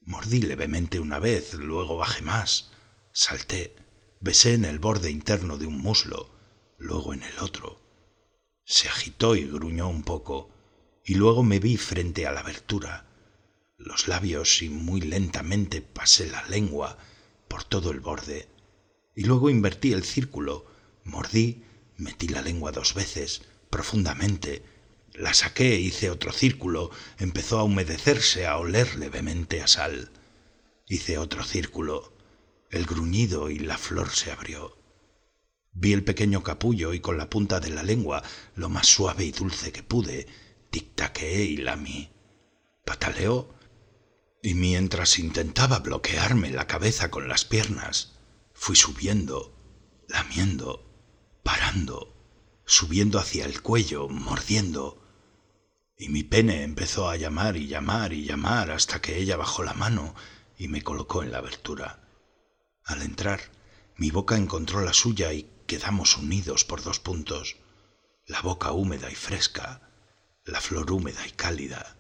Mordí 0.02 0.42
levemente 0.42 1.00
una 1.00 1.18
vez, 1.18 1.56
luego 1.56 1.98
bajé 1.98 2.22
más. 2.22 2.70
Salté, 3.12 3.76
besé 4.20 4.54
en 4.54 4.66
el 4.66 4.78
borde 4.78 5.10
interno 5.10 5.58
de 5.58 5.66
un 5.66 5.80
muslo 5.80 6.30
luego 6.78 7.16
en 7.16 7.24
el 7.24 7.40
otro. 7.40 7.82
Se 8.64 8.88
agitó 8.88 9.36
y 9.36 9.48
gruñó 9.48 9.90
un 9.90 10.04
poco, 10.04 10.52
y 11.04 11.16
luego 11.16 11.42
me 11.42 11.58
vi 11.58 11.76
frente 11.78 12.28
a 12.28 12.32
la 12.32 12.42
abertura. 12.42 13.08
Los 13.78 14.08
labios 14.08 14.62
y 14.62 14.70
muy 14.70 15.02
lentamente 15.02 15.82
pasé 15.82 16.30
la 16.30 16.44
lengua 16.48 17.00
por 17.48 17.64
todo 17.64 17.90
el 17.90 18.02
borde, 18.02 18.50
y 19.16 19.24
luego 19.24 19.50
invertí 19.50 19.94
el 19.94 20.04
círculo, 20.04 20.68
mordí, 21.04 21.64
metí 21.98 22.28
la 22.28 22.44
lengua 22.44 22.72
dos 22.72 22.94
veces, 22.94 23.42
profundamente, 23.76 24.64
la 25.16 25.34
saqué, 25.34 25.76
hice 25.76 26.10
otro 26.10 26.32
círculo, 26.32 26.92
empezó 27.20 27.60
a 27.60 27.64
humedecerse, 27.64 28.48
a 28.48 28.56
oler 28.56 28.96
levemente 28.96 29.62
a 29.62 29.68
sal. 29.68 30.12
Hice 30.88 31.18
otro 31.18 31.44
círculo, 31.44 32.14
el 32.72 32.86
gruñido 32.86 33.50
y 33.50 33.60
la 33.60 33.78
flor 33.78 34.12
se 34.12 34.32
abrió. 34.32 34.78
Vi 35.74 35.92
el 35.92 36.06
pequeño 36.06 36.42
capullo 36.42 36.94
y 36.94 37.02
con 37.02 37.18
la 37.18 37.30
punta 37.30 37.60
de 37.60 37.70
la 37.70 37.84
lengua, 37.84 38.24
lo 38.56 38.70
más 38.70 38.88
suave 38.88 39.26
y 39.26 39.32
dulce 39.32 39.74
que 39.74 39.84
pude, 39.84 40.26
tic-taqueé 40.72 41.44
y 41.44 41.58
lamí. 41.58 42.14
Pataleó 42.86 43.54
y 44.42 44.54
mientras 44.54 45.20
intentaba 45.20 45.80
bloquearme 45.80 46.50
la 46.50 46.66
cabeza 46.66 47.12
con 47.12 47.28
las 47.28 47.44
piernas, 47.44 48.14
fui 48.54 48.78
subiendo, 48.78 49.54
lamiendo, 50.08 50.90
parando, 51.44 52.15
subiendo 52.66 53.20
hacia 53.20 53.46
el 53.46 53.62
cuello, 53.62 54.10
mordiendo. 54.10 55.02
Y 55.98 56.10
mi 56.10 56.24
pene 56.24 56.64
empezó 56.64 57.10
a 57.10 57.16
llamar 57.16 57.56
y 57.58 57.68
llamar 57.68 58.12
y 58.14 58.26
llamar 58.26 58.72
hasta 58.72 59.02
que 59.02 59.18
ella 59.18 59.38
bajó 59.38 59.64
la 59.64 59.74
mano 59.74 60.16
y 60.58 60.68
me 60.68 60.82
colocó 60.82 61.24
en 61.24 61.32
la 61.32 61.38
abertura. 61.38 62.02
Al 62.84 63.02
entrar, 63.02 63.40
mi 63.98 64.12
boca 64.12 64.36
encontró 64.36 64.82
la 64.82 64.94
suya 64.94 65.32
y 65.34 65.50
quedamos 65.68 66.18
unidos 66.18 66.66
por 66.66 66.84
dos 66.84 67.00
puntos, 67.00 67.58
la 68.28 68.42
boca 68.42 68.72
húmeda 68.72 69.12
y 69.12 69.16
fresca, 69.16 69.90
la 70.44 70.60
flor 70.62 70.92
húmeda 70.92 71.26
y 71.28 71.32
cálida, 71.32 71.98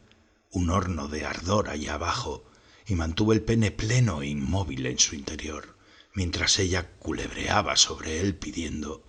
un 0.51 0.69
horno 0.69 1.07
de 1.07 1.25
ardor 1.25 1.69
allá 1.69 1.95
abajo, 1.95 2.45
y 2.87 2.95
mantuvo 2.95 3.33
el 3.33 3.41
pene 3.41 3.71
pleno 3.71 4.21
e 4.21 4.27
inmóvil 4.27 4.85
en 4.85 4.99
su 4.99 5.15
interior, 5.15 5.75
mientras 6.13 6.59
ella 6.59 6.91
culebreaba 6.99 7.75
sobre 7.77 8.19
él 8.19 8.35
pidiendo, 8.35 9.03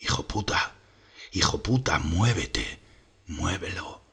Hijo 0.00 0.28
puta, 0.28 0.77
hijo 1.32 1.62
puta, 1.62 1.98
muévete, 1.98 2.80
muévelo. 3.26 4.04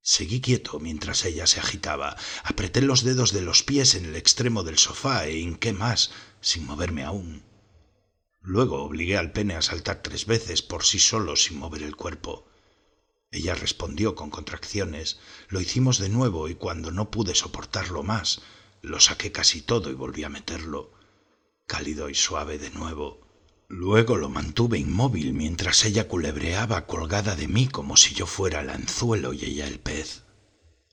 Seguí 0.00 0.40
quieto 0.40 0.80
mientras 0.80 1.24
ella 1.24 1.46
se 1.46 1.60
agitaba, 1.60 2.16
apreté 2.42 2.80
los 2.80 3.04
dedos 3.04 3.32
de 3.32 3.42
los 3.42 3.62
pies 3.62 3.94
en 3.94 4.06
el 4.06 4.16
extremo 4.16 4.62
del 4.62 4.78
sofá 4.78 5.26
e 5.26 5.38
hinqué 5.38 5.72
más, 5.72 6.10
sin 6.40 6.64
moverme 6.64 7.04
aún. 7.04 7.42
Luego 8.40 8.82
obligué 8.82 9.18
al 9.18 9.32
pene 9.32 9.54
a 9.54 9.62
saltar 9.62 10.00
tres 10.02 10.24
veces 10.24 10.62
por 10.62 10.84
sí 10.84 10.98
solo 10.98 11.36
sin 11.36 11.58
mover 11.58 11.82
el 11.82 11.96
cuerpo. 11.96 12.48
Ella 13.30 13.54
respondió 13.54 14.14
con 14.14 14.30
contracciones. 14.30 15.18
Lo 15.48 15.60
hicimos 15.60 15.98
de 15.98 16.08
nuevo 16.08 16.48
y 16.48 16.54
cuando 16.54 16.90
no 16.90 17.10
pude 17.10 17.34
soportarlo 17.34 18.02
más, 18.02 18.40
lo 18.80 19.00
saqué 19.00 19.32
casi 19.32 19.60
todo 19.60 19.90
y 19.90 19.94
volví 19.94 20.24
a 20.24 20.30
meterlo, 20.30 20.94
cálido 21.66 22.08
y 22.08 22.14
suave 22.14 22.56
de 22.56 22.70
nuevo. 22.70 23.27
Luego 23.70 24.16
lo 24.16 24.30
mantuve 24.30 24.78
inmóvil 24.78 25.34
mientras 25.34 25.84
ella 25.84 26.08
culebreaba 26.08 26.86
colgada 26.86 27.36
de 27.36 27.48
mí 27.48 27.68
como 27.68 27.98
si 27.98 28.14
yo 28.14 28.26
fuera 28.26 28.62
el 28.62 28.70
anzuelo 28.70 29.34
y 29.34 29.44
ella 29.44 29.66
el 29.66 29.78
pez. 29.78 30.24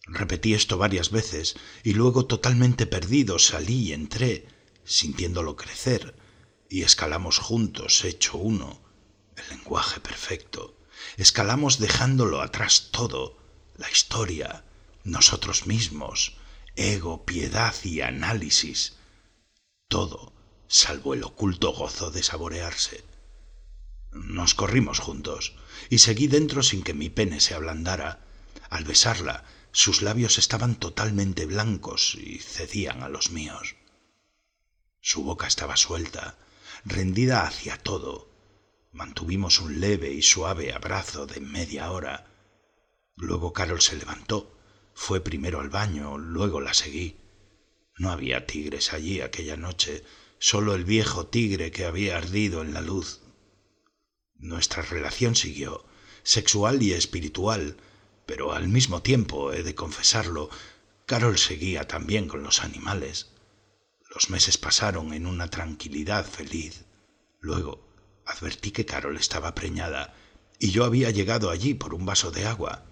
Repetí 0.07 0.53
esto 0.53 0.77
varias 0.77 1.09
veces 1.09 1.55
y 1.83 1.93
luego 1.93 2.25
totalmente 2.25 2.85
perdido 2.85 3.39
salí 3.39 3.88
y 3.88 3.93
entré, 3.93 4.45
sintiéndolo 4.83 5.55
crecer, 5.55 6.15
y 6.69 6.81
escalamos 6.81 7.38
juntos, 7.38 8.03
hecho 8.03 8.38
uno, 8.38 8.81
el 9.38 9.57
lenguaje 9.57 10.01
perfecto. 10.01 10.77
Escalamos 11.15 11.79
dejándolo 11.79 12.41
atrás 12.41 12.89
todo, 12.91 13.38
la 13.77 13.89
historia, 13.89 14.65
nosotros 15.05 15.65
mismos, 15.65 16.35
ego, 16.75 17.25
piedad 17.25 17.73
y 17.83 18.01
análisis. 18.01 18.97
Todo, 19.88 20.35
salvo 20.75 21.13
el 21.13 21.23
oculto 21.23 21.71
gozo 21.71 22.11
de 22.11 22.21
saborearse. 22.21 23.05
Nos 24.11 24.55
corrimos 24.55 24.99
juntos, 24.99 25.55
y 25.89 25.99
seguí 25.99 26.27
dentro 26.27 26.63
sin 26.63 26.83
que 26.83 26.93
mi 26.93 27.09
pene 27.09 27.39
se 27.39 27.53
ablandara. 27.53 28.25
Al 28.69 28.83
besarla, 28.83 29.45
sus 29.71 30.01
labios 30.01 30.38
estaban 30.38 30.75
totalmente 30.75 31.45
blancos 31.45 32.15
y 32.15 32.39
cedían 32.39 33.03
a 33.03 33.09
los 33.09 33.31
míos. 33.31 33.75
Su 34.99 35.23
boca 35.23 35.47
estaba 35.47 35.77
suelta, 35.77 36.38
rendida 36.83 37.47
hacia 37.47 37.77
todo. 37.77 38.29
Mantuvimos 38.91 39.59
un 39.59 39.79
leve 39.79 40.11
y 40.11 40.23
suave 40.23 40.73
abrazo 40.73 41.25
de 41.25 41.39
media 41.39 41.89
hora. 41.91 42.27
Luego 43.15 43.53
Carol 43.53 43.81
se 43.81 43.95
levantó, 43.95 44.57
fue 44.93 45.21
primero 45.21 45.61
al 45.61 45.69
baño, 45.69 46.17
luego 46.17 46.59
la 46.59 46.73
seguí. 46.73 47.15
No 47.97 48.11
había 48.11 48.45
tigres 48.45 48.91
allí 48.91 49.21
aquella 49.21 49.55
noche, 49.55 50.03
solo 50.45 50.75
el 50.75 50.86
viejo 50.86 51.25
tigre 51.25 51.71
que 51.71 51.86
había 51.86 52.17
ardido 52.17 52.62
en 52.62 52.71
la 52.71 52.81
luz. 52.81 53.21
Nuestra 54.36 54.84
relación 54.84 55.36
siguió, 55.36 55.88
sexual 56.21 56.84
y 56.84 56.93
espiritual, 56.93 57.77
pero 58.27 58.53
al 58.53 58.67
mismo 58.67 59.01
tiempo, 59.01 59.53
he 59.53 59.63
de 59.63 59.73
confesarlo, 59.73 60.51
Carol 61.08 61.39
seguía 61.39 61.88
también 61.88 62.27
con 62.27 62.43
los 62.43 62.63
animales. 62.63 63.31
Los 64.13 64.29
meses 64.29 64.60
pasaron 64.60 65.15
en 65.15 65.25
una 65.25 65.49
tranquilidad 65.49 66.27
feliz. 66.27 66.86
Luego 67.39 67.89
advertí 68.27 68.69
que 68.69 68.86
Carol 68.86 69.17
estaba 69.17 69.55
preñada 69.55 70.13
y 70.60 70.69
yo 70.69 70.86
había 70.86 71.10
llegado 71.10 71.49
allí 71.49 71.73
por 71.73 71.95
un 71.95 72.05
vaso 72.05 72.29
de 72.29 72.45
agua. 72.45 72.86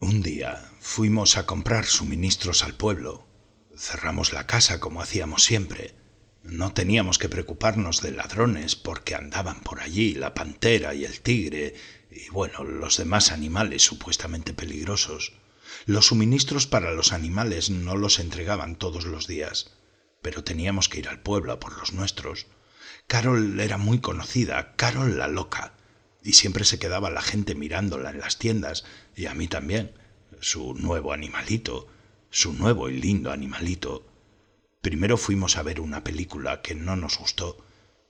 Un 0.00 0.22
día 0.22 0.72
fuimos 0.80 1.36
a 1.36 1.44
comprar 1.44 1.84
suministros 1.84 2.64
al 2.64 2.76
pueblo. 2.76 3.28
Cerramos 3.76 4.32
la 4.32 4.46
casa 4.46 4.80
como 4.80 5.02
hacíamos 5.02 5.42
siempre. 5.44 5.99
No 6.42 6.72
teníamos 6.72 7.18
que 7.18 7.28
preocuparnos 7.28 8.00
de 8.00 8.12
ladrones 8.12 8.74
porque 8.74 9.14
andaban 9.14 9.60
por 9.60 9.80
allí 9.80 10.14
la 10.14 10.34
pantera 10.34 10.94
y 10.94 11.04
el 11.04 11.20
tigre 11.20 11.74
y 12.10 12.28
bueno, 12.30 12.64
los 12.64 12.96
demás 12.96 13.30
animales 13.30 13.82
supuestamente 13.82 14.52
peligrosos. 14.52 15.34
Los 15.86 16.06
suministros 16.06 16.66
para 16.66 16.92
los 16.92 17.12
animales 17.12 17.70
no 17.70 17.94
los 17.96 18.18
entregaban 18.18 18.76
todos 18.76 19.04
los 19.04 19.26
días, 19.26 19.76
pero 20.22 20.42
teníamos 20.42 20.88
que 20.88 20.98
ir 20.98 21.08
al 21.08 21.20
pueblo 21.20 21.58
por 21.60 21.78
los 21.78 21.92
nuestros. 21.92 22.46
Carol 23.06 23.58
era 23.60 23.78
muy 23.78 24.00
conocida, 24.00 24.74
Carol 24.76 25.18
la 25.18 25.28
loca, 25.28 25.74
y 26.22 26.32
siempre 26.32 26.64
se 26.64 26.78
quedaba 26.78 27.10
la 27.10 27.22
gente 27.22 27.54
mirándola 27.54 28.10
en 28.10 28.20
las 28.20 28.38
tiendas, 28.38 28.84
y 29.14 29.26
a 29.26 29.34
mí 29.34 29.46
también, 29.46 29.92
su 30.40 30.74
nuevo 30.74 31.12
animalito, 31.12 31.86
su 32.30 32.52
nuevo 32.52 32.88
y 32.88 33.00
lindo 33.00 33.30
animalito. 33.30 34.09
Primero 34.80 35.18
fuimos 35.18 35.58
a 35.58 35.62
ver 35.62 35.78
una 35.78 36.02
película 36.04 36.62
que 36.62 36.74
no 36.74 36.96
nos 36.96 37.18
gustó. 37.18 37.58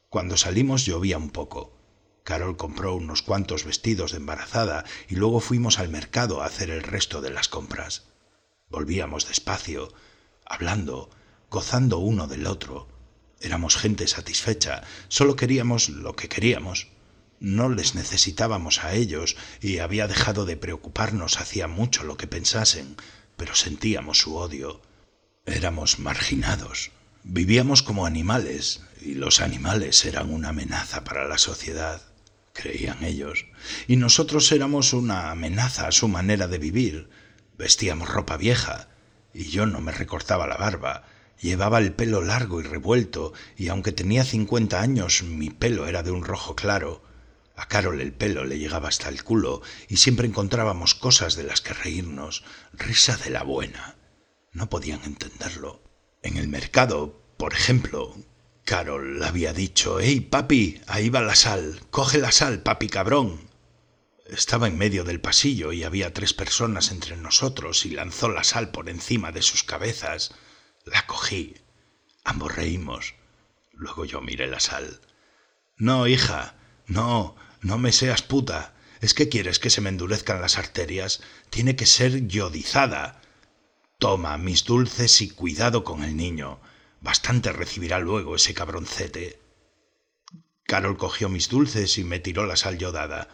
Cuando 0.08 0.36
salimos 0.36 0.86
llovía 0.86 1.18
un 1.18 1.30
poco. 1.30 1.76
Carol 2.22 2.56
compró 2.56 2.94
unos 2.94 3.22
cuantos 3.22 3.64
vestidos 3.64 4.12
de 4.12 4.18
embarazada 4.18 4.84
y 5.08 5.16
luego 5.16 5.40
fuimos 5.40 5.80
al 5.80 5.88
mercado 5.88 6.42
a 6.42 6.46
hacer 6.46 6.70
el 6.70 6.84
resto 6.84 7.20
de 7.20 7.30
las 7.30 7.48
compras. 7.48 8.04
Volvíamos 8.68 9.26
despacio, 9.26 9.92
hablando, 10.46 11.10
gozando 11.50 11.98
uno 11.98 12.28
del 12.28 12.46
otro. 12.46 12.86
Éramos 13.40 13.76
gente 13.76 14.06
satisfecha, 14.06 14.84
solo 15.08 15.34
queríamos 15.34 15.88
lo 15.88 16.14
que 16.14 16.28
queríamos. 16.28 16.86
No 17.40 17.68
les 17.68 17.96
necesitábamos 17.96 18.84
a 18.84 18.94
ellos 18.94 19.36
y 19.60 19.78
había 19.78 20.06
dejado 20.06 20.44
de 20.44 20.56
preocuparnos 20.56 21.40
hacía 21.40 21.66
mucho 21.66 22.04
lo 22.04 22.16
que 22.16 22.28
pensasen, 22.28 22.96
pero 23.36 23.56
sentíamos 23.56 24.18
su 24.18 24.36
odio. 24.36 24.82
Éramos 25.50 25.98
marginados. 25.98 26.90
Vivíamos 27.24 27.82
como 27.82 28.06
animales 28.06 28.82
y 29.02 29.14
los 29.14 29.40
animales 29.40 30.04
eran 30.04 30.32
una 30.32 30.50
amenaza 30.50 31.04
para 31.04 31.28
la 31.28 31.38
sociedad 31.38 32.02
creían 32.52 33.04
ellos, 33.04 33.46
y 33.86 33.96
nosotros 33.96 34.50
éramos 34.52 34.92
una 34.92 35.30
amenaza 35.30 35.86
a 35.86 35.92
su 35.92 36.08
manera 36.08 36.48
de 36.48 36.58
vivir. 36.58 37.08
Vestíamos 37.58 38.08
ropa 38.08 38.36
vieja, 38.36 38.88
y 39.32 39.44
yo 39.44 39.66
no 39.66 39.80
me 39.80 39.92
recortaba 39.92 40.46
la 40.46 40.56
barba, 40.56 41.04
llevaba 41.40 41.78
el 41.78 41.92
pelo 41.92 42.22
largo 42.22 42.60
y 42.60 42.64
revuelto, 42.64 43.32
y 43.56 43.68
aunque 43.68 43.92
tenía 43.92 44.24
cincuenta 44.24 44.80
años, 44.80 45.22
mi 45.22 45.50
pelo 45.50 45.86
era 45.86 46.02
de 46.02 46.10
un 46.10 46.24
rojo 46.24 46.54
claro. 46.54 47.02
A 47.56 47.68
Carol 47.68 48.00
el 48.00 48.12
pelo 48.12 48.44
le 48.44 48.58
llegaba 48.58 48.88
hasta 48.88 49.08
el 49.08 49.22
culo, 49.22 49.62
y 49.88 49.98
siempre 49.98 50.26
encontrábamos 50.26 50.94
cosas 50.94 51.36
de 51.36 51.44
las 51.44 51.60
que 51.60 51.74
reírnos, 51.74 52.44
risa 52.72 53.16
de 53.16 53.30
la 53.30 53.42
buena. 53.42 53.96
No 54.52 54.68
podían 54.68 55.02
entenderlo. 55.04 55.82
En 56.22 56.36
el 56.36 56.48
mercado, 56.48 57.22
por 57.36 57.54
ejemplo, 57.54 58.16
Carol 58.64 59.22
había 59.22 59.52
dicho, 59.52 60.00
¡Ey, 60.00 60.20
papi! 60.20 60.80
Ahí 60.86 61.08
va 61.08 61.20
la 61.20 61.34
sal. 61.34 61.80
Coge 61.90 62.18
la 62.18 62.32
sal, 62.32 62.62
papi 62.62 62.88
cabrón. 62.88 63.48
Estaba 64.26 64.68
en 64.68 64.78
medio 64.78 65.04
del 65.04 65.20
pasillo 65.20 65.72
y 65.72 65.82
había 65.82 66.14
tres 66.14 66.34
personas 66.34 66.90
entre 66.90 67.16
nosotros 67.16 67.84
y 67.84 67.90
lanzó 67.90 68.28
la 68.28 68.44
sal 68.44 68.70
por 68.70 68.88
encima 68.88 69.32
de 69.32 69.42
sus 69.42 69.64
cabezas. 69.64 70.34
La 70.84 71.06
cogí. 71.06 71.56
Ambos 72.24 72.54
reímos. 72.54 73.14
Luego 73.72 74.04
yo 74.04 74.20
miré 74.20 74.46
la 74.46 74.60
sal. 74.60 75.00
No, 75.76 76.06
hija, 76.06 76.54
no, 76.86 77.34
no 77.60 77.78
me 77.78 77.92
seas 77.92 78.22
puta. 78.22 78.74
¿Es 79.00 79.14
que 79.14 79.28
quieres 79.28 79.58
que 79.58 79.70
se 79.70 79.80
me 79.80 79.88
endurezcan 79.88 80.40
las 80.40 80.58
arterias? 80.58 81.22
Tiene 81.48 81.74
que 81.74 81.86
ser 81.86 82.26
yodizada. 82.26 83.19
Toma 84.00 84.38
mis 84.38 84.64
dulces 84.64 85.20
y 85.20 85.28
cuidado 85.28 85.84
con 85.84 86.02
el 86.02 86.16
niño. 86.16 86.58
Bastante 87.02 87.52
recibirá 87.52 87.98
luego 87.98 88.34
ese 88.34 88.54
cabroncete. 88.54 89.38
Carol 90.64 90.96
cogió 90.96 91.28
mis 91.28 91.50
dulces 91.50 91.98
y 91.98 92.04
me 92.04 92.18
tiró 92.18 92.46
la 92.46 92.56
sal 92.56 92.78
yodada. 92.78 93.28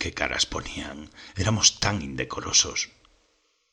Qué 0.00 0.12
caras 0.12 0.46
ponían. 0.46 1.10
Éramos 1.36 1.78
tan 1.78 2.02
indecorosos. 2.02 2.88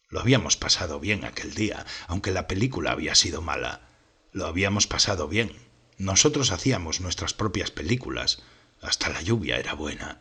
Lo 0.09 0.19
habíamos 0.19 0.57
pasado 0.57 0.99
bien 0.99 1.25
aquel 1.25 1.55
día, 1.55 1.87
aunque 2.05 2.29
la 2.29 2.45
película 2.45 2.91
había 2.91 3.15
sido 3.15 3.41
mala. 3.41 3.89
Lo 4.31 4.45
habíamos 4.45 4.85
pasado 4.85 5.27
bien. 5.27 5.53
Nosotros 5.97 6.51
hacíamos 6.51 7.01
nuestras 7.01 7.33
propias 7.33 7.71
películas. 7.71 8.43
Hasta 8.79 9.09
la 9.09 9.23
lluvia 9.23 9.57
era 9.57 9.73
buena. 9.73 10.19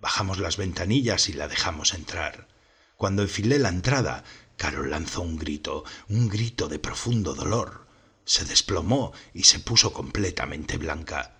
Bajamos 0.00 0.40
las 0.40 0.56
ventanillas 0.56 1.28
y 1.28 1.32
la 1.32 1.46
dejamos 1.46 1.94
entrar. 1.94 2.48
Cuando 2.96 3.22
enfilé 3.22 3.58
la 3.58 3.68
entrada, 3.68 4.24
Carol 4.56 4.90
lanzó 4.90 5.22
un 5.22 5.36
grito, 5.36 5.84
un 6.08 6.28
grito 6.28 6.68
de 6.68 6.78
profundo 6.78 7.34
dolor 7.34 7.84
se 8.24 8.44
desplomó 8.44 9.12
y 9.32 9.44
se 9.44 9.58
puso 9.60 9.92
completamente 9.92 10.78
blanca. 10.78 11.36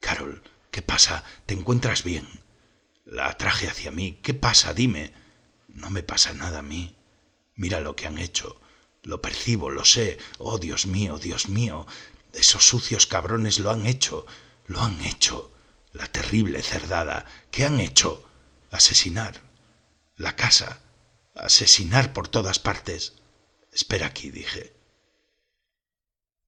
Carol, 0.00 0.42
¿qué 0.70 0.82
pasa? 0.82 1.24
¿Te 1.46 1.54
encuentras 1.54 2.02
bien? 2.04 2.26
La 3.04 3.28
atraje 3.28 3.68
hacia 3.68 3.90
mí. 3.90 4.18
¿Qué 4.22 4.34
pasa? 4.34 4.74
Dime. 4.74 5.12
No 5.68 5.90
me 5.90 6.02
pasa 6.02 6.32
nada 6.32 6.60
a 6.60 6.62
mí. 6.62 6.96
Mira 7.54 7.80
lo 7.80 7.94
que 7.94 8.06
han 8.06 8.18
hecho. 8.18 8.60
Lo 9.02 9.20
percibo, 9.22 9.70
lo 9.70 9.84
sé. 9.84 10.18
Oh, 10.38 10.58
Dios 10.58 10.86
mío, 10.86 11.18
Dios 11.18 11.48
mío. 11.48 11.86
Esos 12.32 12.64
sucios 12.64 13.06
cabrones 13.06 13.58
lo 13.58 13.70
han 13.70 13.86
hecho. 13.86 14.26
Lo 14.66 14.80
han 14.80 15.00
hecho. 15.04 15.52
La 15.92 16.06
terrible 16.06 16.62
cerdada. 16.62 17.26
¿Qué 17.50 17.64
han 17.64 17.78
hecho? 17.80 18.24
Asesinar. 18.70 19.40
La 20.16 20.34
casa. 20.34 20.80
Asesinar 21.34 22.12
por 22.12 22.28
todas 22.28 22.60
partes. 22.60 23.14
Espera 23.72 24.06
aquí, 24.06 24.30
dije. 24.30 24.72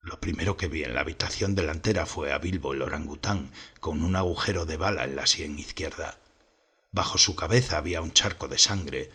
Lo 0.00 0.20
primero 0.20 0.56
que 0.56 0.68
vi 0.68 0.84
en 0.84 0.94
la 0.94 1.00
habitación 1.00 1.56
delantera 1.56 2.06
fue 2.06 2.32
a 2.32 2.38
Bilbo 2.38 2.72
el 2.72 2.82
orangután, 2.82 3.50
con 3.80 4.04
un 4.04 4.14
agujero 4.14 4.64
de 4.64 4.76
bala 4.76 5.02
en 5.02 5.16
la 5.16 5.26
sien 5.26 5.58
izquierda. 5.58 6.20
Bajo 6.92 7.18
su 7.18 7.34
cabeza 7.34 7.78
había 7.78 8.00
un 8.00 8.12
charco 8.12 8.46
de 8.46 8.58
sangre. 8.58 9.10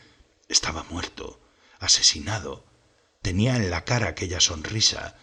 Estaba 0.50 0.84
muerto, 0.84 1.40
asesinado. 1.80 2.66
Tenía 3.22 3.56
en 3.56 3.70
la 3.70 3.86
cara 3.86 4.10
aquella 4.10 4.42
sonrisa. 4.42 5.16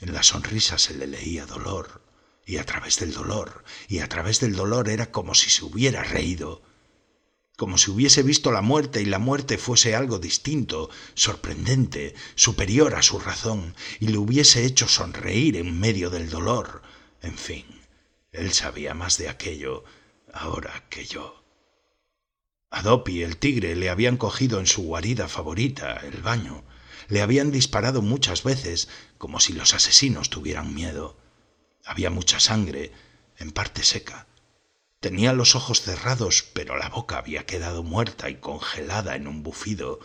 En 0.00 0.12
la 0.12 0.24
sonrisa 0.24 0.78
se 0.78 0.94
le 0.94 1.06
leía 1.06 1.46
dolor. 1.46 2.02
Y 2.44 2.56
a 2.56 2.66
través 2.66 2.98
del 2.98 3.12
dolor, 3.12 3.62
y 3.86 4.00
a 4.00 4.08
través 4.08 4.40
del 4.40 4.56
dolor 4.56 4.88
era 4.88 5.12
como 5.12 5.36
si 5.36 5.48
se 5.48 5.64
hubiera 5.64 6.02
reído 6.02 6.60
como 7.56 7.78
si 7.78 7.90
hubiese 7.90 8.22
visto 8.22 8.50
la 8.50 8.62
muerte 8.62 9.02
y 9.02 9.04
la 9.04 9.18
muerte 9.18 9.58
fuese 9.58 9.94
algo 9.94 10.18
distinto, 10.18 10.90
sorprendente, 11.14 12.14
superior 12.34 12.94
a 12.94 13.02
su 13.02 13.18
razón, 13.18 13.74
y 14.00 14.08
le 14.08 14.18
hubiese 14.18 14.64
hecho 14.64 14.88
sonreír 14.88 15.56
en 15.56 15.78
medio 15.78 16.10
del 16.10 16.30
dolor. 16.30 16.82
En 17.20 17.36
fin, 17.36 17.66
él 18.32 18.52
sabía 18.52 18.94
más 18.94 19.18
de 19.18 19.28
aquello 19.28 19.84
ahora 20.32 20.86
que 20.88 21.04
yo. 21.04 21.44
A 22.70 22.82
Dopi, 22.82 23.22
el 23.22 23.36
tigre, 23.36 23.76
le 23.76 23.90
habían 23.90 24.16
cogido 24.16 24.58
en 24.58 24.66
su 24.66 24.82
guarida 24.82 25.28
favorita, 25.28 26.00
el 26.04 26.22
baño. 26.22 26.64
Le 27.08 27.20
habían 27.20 27.50
disparado 27.52 28.00
muchas 28.00 28.44
veces, 28.44 28.88
como 29.18 29.40
si 29.40 29.52
los 29.52 29.74
asesinos 29.74 30.30
tuvieran 30.30 30.74
miedo. 30.74 31.18
Había 31.84 32.08
mucha 32.08 32.40
sangre, 32.40 32.92
en 33.36 33.52
parte 33.52 33.82
seca. 33.82 34.26
Tenía 35.02 35.32
los 35.32 35.56
ojos 35.56 35.80
cerrados, 35.80 36.44
pero 36.52 36.76
la 36.76 36.88
boca 36.88 37.18
había 37.18 37.44
quedado 37.44 37.82
muerta 37.82 38.30
y 38.30 38.36
congelada 38.36 39.16
en 39.16 39.26
un 39.26 39.42
bufido, 39.42 39.98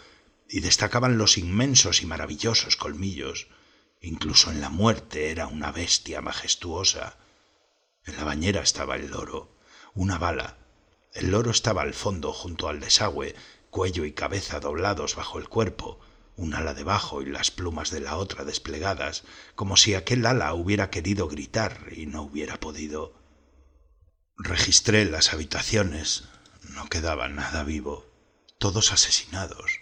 y 0.50 0.62
destacaban 0.62 1.20
los 1.20 1.38
inmensos 1.38 2.02
y 2.02 2.08
maravillosos 2.08 2.78
colmillos. 2.78 3.48
Incluso 4.02 4.50
en 4.50 4.60
la 4.60 4.72
muerte 4.72 5.30
era 5.30 5.46
una 5.46 5.72
bestia 5.72 6.20
majestuosa. 6.22 7.16
En 8.06 8.18
la 8.18 8.24
bañera 8.24 8.62
estaba 8.64 8.96
el 8.96 9.12
loro, 9.12 9.56
una 9.94 10.18
bala. 10.18 10.58
El 11.14 11.30
loro 11.30 11.52
estaba 11.52 11.84
al 11.84 11.94
fondo 11.94 12.34
junto 12.34 12.68
al 12.68 12.80
desagüe, 12.80 13.36
cuello 13.70 14.04
y 14.04 14.14
cabeza 14.14 14.60
doblados 14.60 15.16
bajo 15.16 15.38
el 15.38 15.48
cuerpo, 15.48 16.00
un 16.38 16.56
ala 16.56 16.74
debajo 16.74 17.22
y 17.22 17.28
las 17.28 17.52
plumas 17.52 17.92
de 17.92 18.00
la 18.00 18.18
otra 18.18 18.46
desplegadas, 18.46 19.26
como 19.54 19.78
si 19.78 19.94
aquel 19.94 20.26
ala 20.26 20.52
hubiera 20.56 20.90
querido 20.90 21.28
gritar 21.28 21.86
y 21.96 22.08
no 22.08 22.24
hubiera 22.24 22.60
podido. 22.60 23.17
Registré 24.40 25.04
las 25.06 25.34
habitaciones. 25.34 26.26
No 26.70 26.88
quedaba 26.90 27.28
nada 27.28 27.64
vivo. 27.64 28.06
Todos 28.60 28.94
asesinados. 28.94 29.80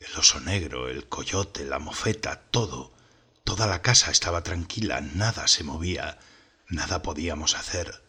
El 0.00 0.16
oso 0.16 0.40
negro, 0.40 0.88
el 0.88 1.08
coyote, 1.08 1.64
la 1.64 1.78
mofeta, 1.78 2.42
todo. 2.50 2.92
Toda 3.44 3.68
la 3.68 3.82
casa 3.82 4.10
estaba 4.10 4.42
tranquila, 4.42 5.00
nada 5.00 5.46
se 5.46 5.62
movía, 5.62 6.18
nada 6.68 7.02
podíamos 7.02 7.54
hacer. 7.54 8.02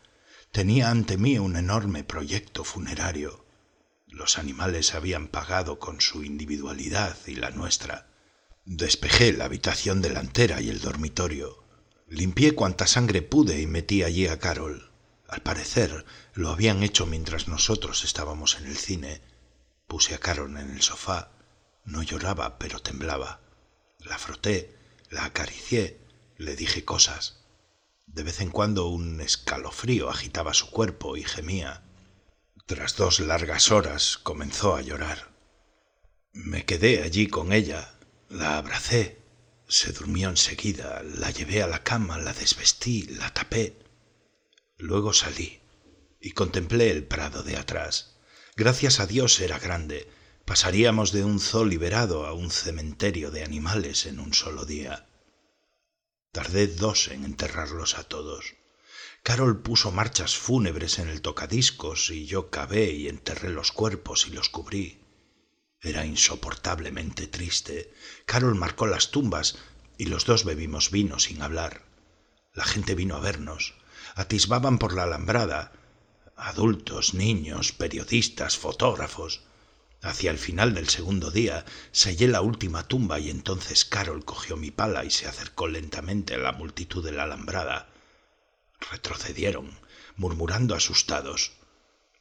Tenía 0.52 0.90
ante 0.90 1.18
mí 1.18 1.38
un 1.38 1.56
enorme 1.56 2.04
proyecto 2.04 2.64
funerario. 2.64 3.46
Los 4.08 4.40
animales 4.40 4.96
habían 4.96 5.28
pagado 5.28 5.78
con 5.78 6.02
su 6.02 6.24
individualidad 6.24 7.16
y 7.28 7.36
la 7.36 7.52
nuestra. 7.52 8.08
Despejé 8.66 9.34
la 9.34 9.46
habitación 9.46 10.02
delantera 10.02 10.62
y 10.62 10.70
el 10.72 10.80
dormitorio. 10.80 11.64
Limpié 12.08 12.56
cuanta 12.56 12.88
sangre 12.88 13.22
pude 13.22 13.62
y 13.62 13.68
metí 13.68 14.02
allí 14.02 14.26
a 14.28 14.40
Carol. 14.40 14.95
Al 15.28 15.42
parecer 15.42 16.06
lo 16.34 16.50
habían 16.50 16.84
hecho 16.84 17.06
mientras 17.06 17.48
nosotros 17.48 18.04
estábamos 18.04 18.58
en 18.58 18.68
el 18.68 18.78
cine. 18.78 19.22
Puse 19.88 20.16
a 20.16 20.20
Carol 20.20 20.58
en 20.58 20.72
el 20.72 20.82
sofá. 20.82 21.32
No 21.84 22.04
lloraba, 22.04 22.58
pero 22.58 22.80
temblaba. 22.80 23.42
La 24.00 24.18
froté, 24.18 24.76
la 25.10 25.26
acaricié, 25.26 26.00
le 26.38 26.56
dije 26.56 26.86
cosas. 26.86 27.46
De 28.08 28.24
vez 28.24 28.40
en 28.42 28.52
cuando 28.52 28.88
un 28.88 29.20
escalofrío 29.22 30.10
agitaba 30.10 30.54
su 30.54 30.70
cuerpo 30.70 31.18
y 31.18 31.24
gemía. 31.24 31.84
Tras 32.66 32.96
dos 32.96 33.20
largas 33.20 33.72
horas 33.72 34.18
comenzó 34.18 34.76
a 34.76 34.82
llorar. 34.82 35.32
Me 36.34 36.66
quedé 36.66 37.04
allí 37.04 37.28
con 37.28 37.54
ella, 37.54 37.96
la 38.30 38.58
abracé, 38.58 39.22
se 39.68 39.92
durmió 39.92 40.30
enseguida, 40.30 41.02
la 41.04 41.32
llevé 41.32 41.64
a 41.64 41.68
la 41.68 41.84
cama, 41.84 42.18
la 42.18 42.34
desvestí, 42.34 43.04
la 43.04 43.34
tapé. 43.34 43.85
Luego 44.78 45.14
salí 45.14 45.62
y 46.20 46.32
contemplé 46.32 46.92
el 46.92 47.06
prado 47.06 47.44
de 47.44 47.56
atrás. 47.56 48.18
Gracias 48.56 49.00
a 49.00 49.08
Dios 49.08 49.40
era 49.40 49.60
grande. 49.60 50.10
Pasaríamos 50.44 51.12
de 51.12 51.24
un 51.24 51.40
zoo 51.40 51.66
liberado 51.66 52.26
a 52.26 52.34
un 52.34 52.52
cementerio 52.52 53.32
de 53.32 53.44
animales 53.44 54.06
en 54.06 54.20
un 54.20 54.34
solo 54.34 54.66
día. 54.66 55.08
Tardé 56.32 56.68
dos 56.68 57.08
en 57.08 57.24
enterrarlos 57.24 57.98
a 57.98 58.04
todos. 58.04 58.56
Carol 59.24 59.62
puso 59.62 59.92
marchas 59.92 60.36
fúnebres 60.36 61.00
en 61.00 61.10
el 61.10 61.22
tocadiscos 61.22 62.12
y 62.12 62.26
yo 62.26 62.50
cavé 62.50 62.92
y 62.92 63.08
enterré 63.08 63.50
los 63.50 63.72
cuerpos 63.72 64.28
y 64.28 64.32
los 64.32 64.50
cubrí. 64.50 65.02
Era 65.82 66.06
insoportablemente 66.06 67.28
triste. 67.28 67.94
Carol 68.26 68.56
marcó 68.56 68.88
las 68.88 69.12
tumbas 69.12 69.58
y 69.98 70.06
los 70.06 70.26
dos 70.26 70.44
bebimos 70.44 70.92
vino 70.92 71.20
sin 71.20 71.42
hablar. 71.42 71.86
La 72.54 72.66
gente 72.66 72.96
vino 72.96 73.16
a 73.16 73.20
vernos. 73.20 73.76
Atisbaban 74.16 74.78
por 74.78 74.94
la 74.94 75.04
alambrada. 75.04 75.74
Adultos, 76.38 77.14
niños, 77.14 77.74
periodistas, 77.74 78.58
fotógrafos. 78.58 79.42
Hacia 80.02 80.32
el 80.32 80.38
final 80.38 80.74
del 80.74 80.88
segundo 80.88 81.32
día 81.32 81.66
sellé 81.92 82.30
la 82.30 82.40
última 82.40 82.88
tumba 82.88 83.20
y 83.20 83.30
entonces 83.30 83.84
Carol 83.84 84.24
cogió 84.24 84.56
mi 84.56 84.72
pala 84.72 85.04
y 85.04 85.12
se 85.12 85.28
acercó 85.28 85.68
lentamente 85.68 86.36
a 86.36 86.38
la 86.38 86.54
multitud 86.54 87.04
de 87.04 87.12
la 87.12 87.24
alambrada. 87.24 87.90
Retrocedieron, 88.90 89.78
murmurando 90.16 90.76
asustados. 90.76 91.52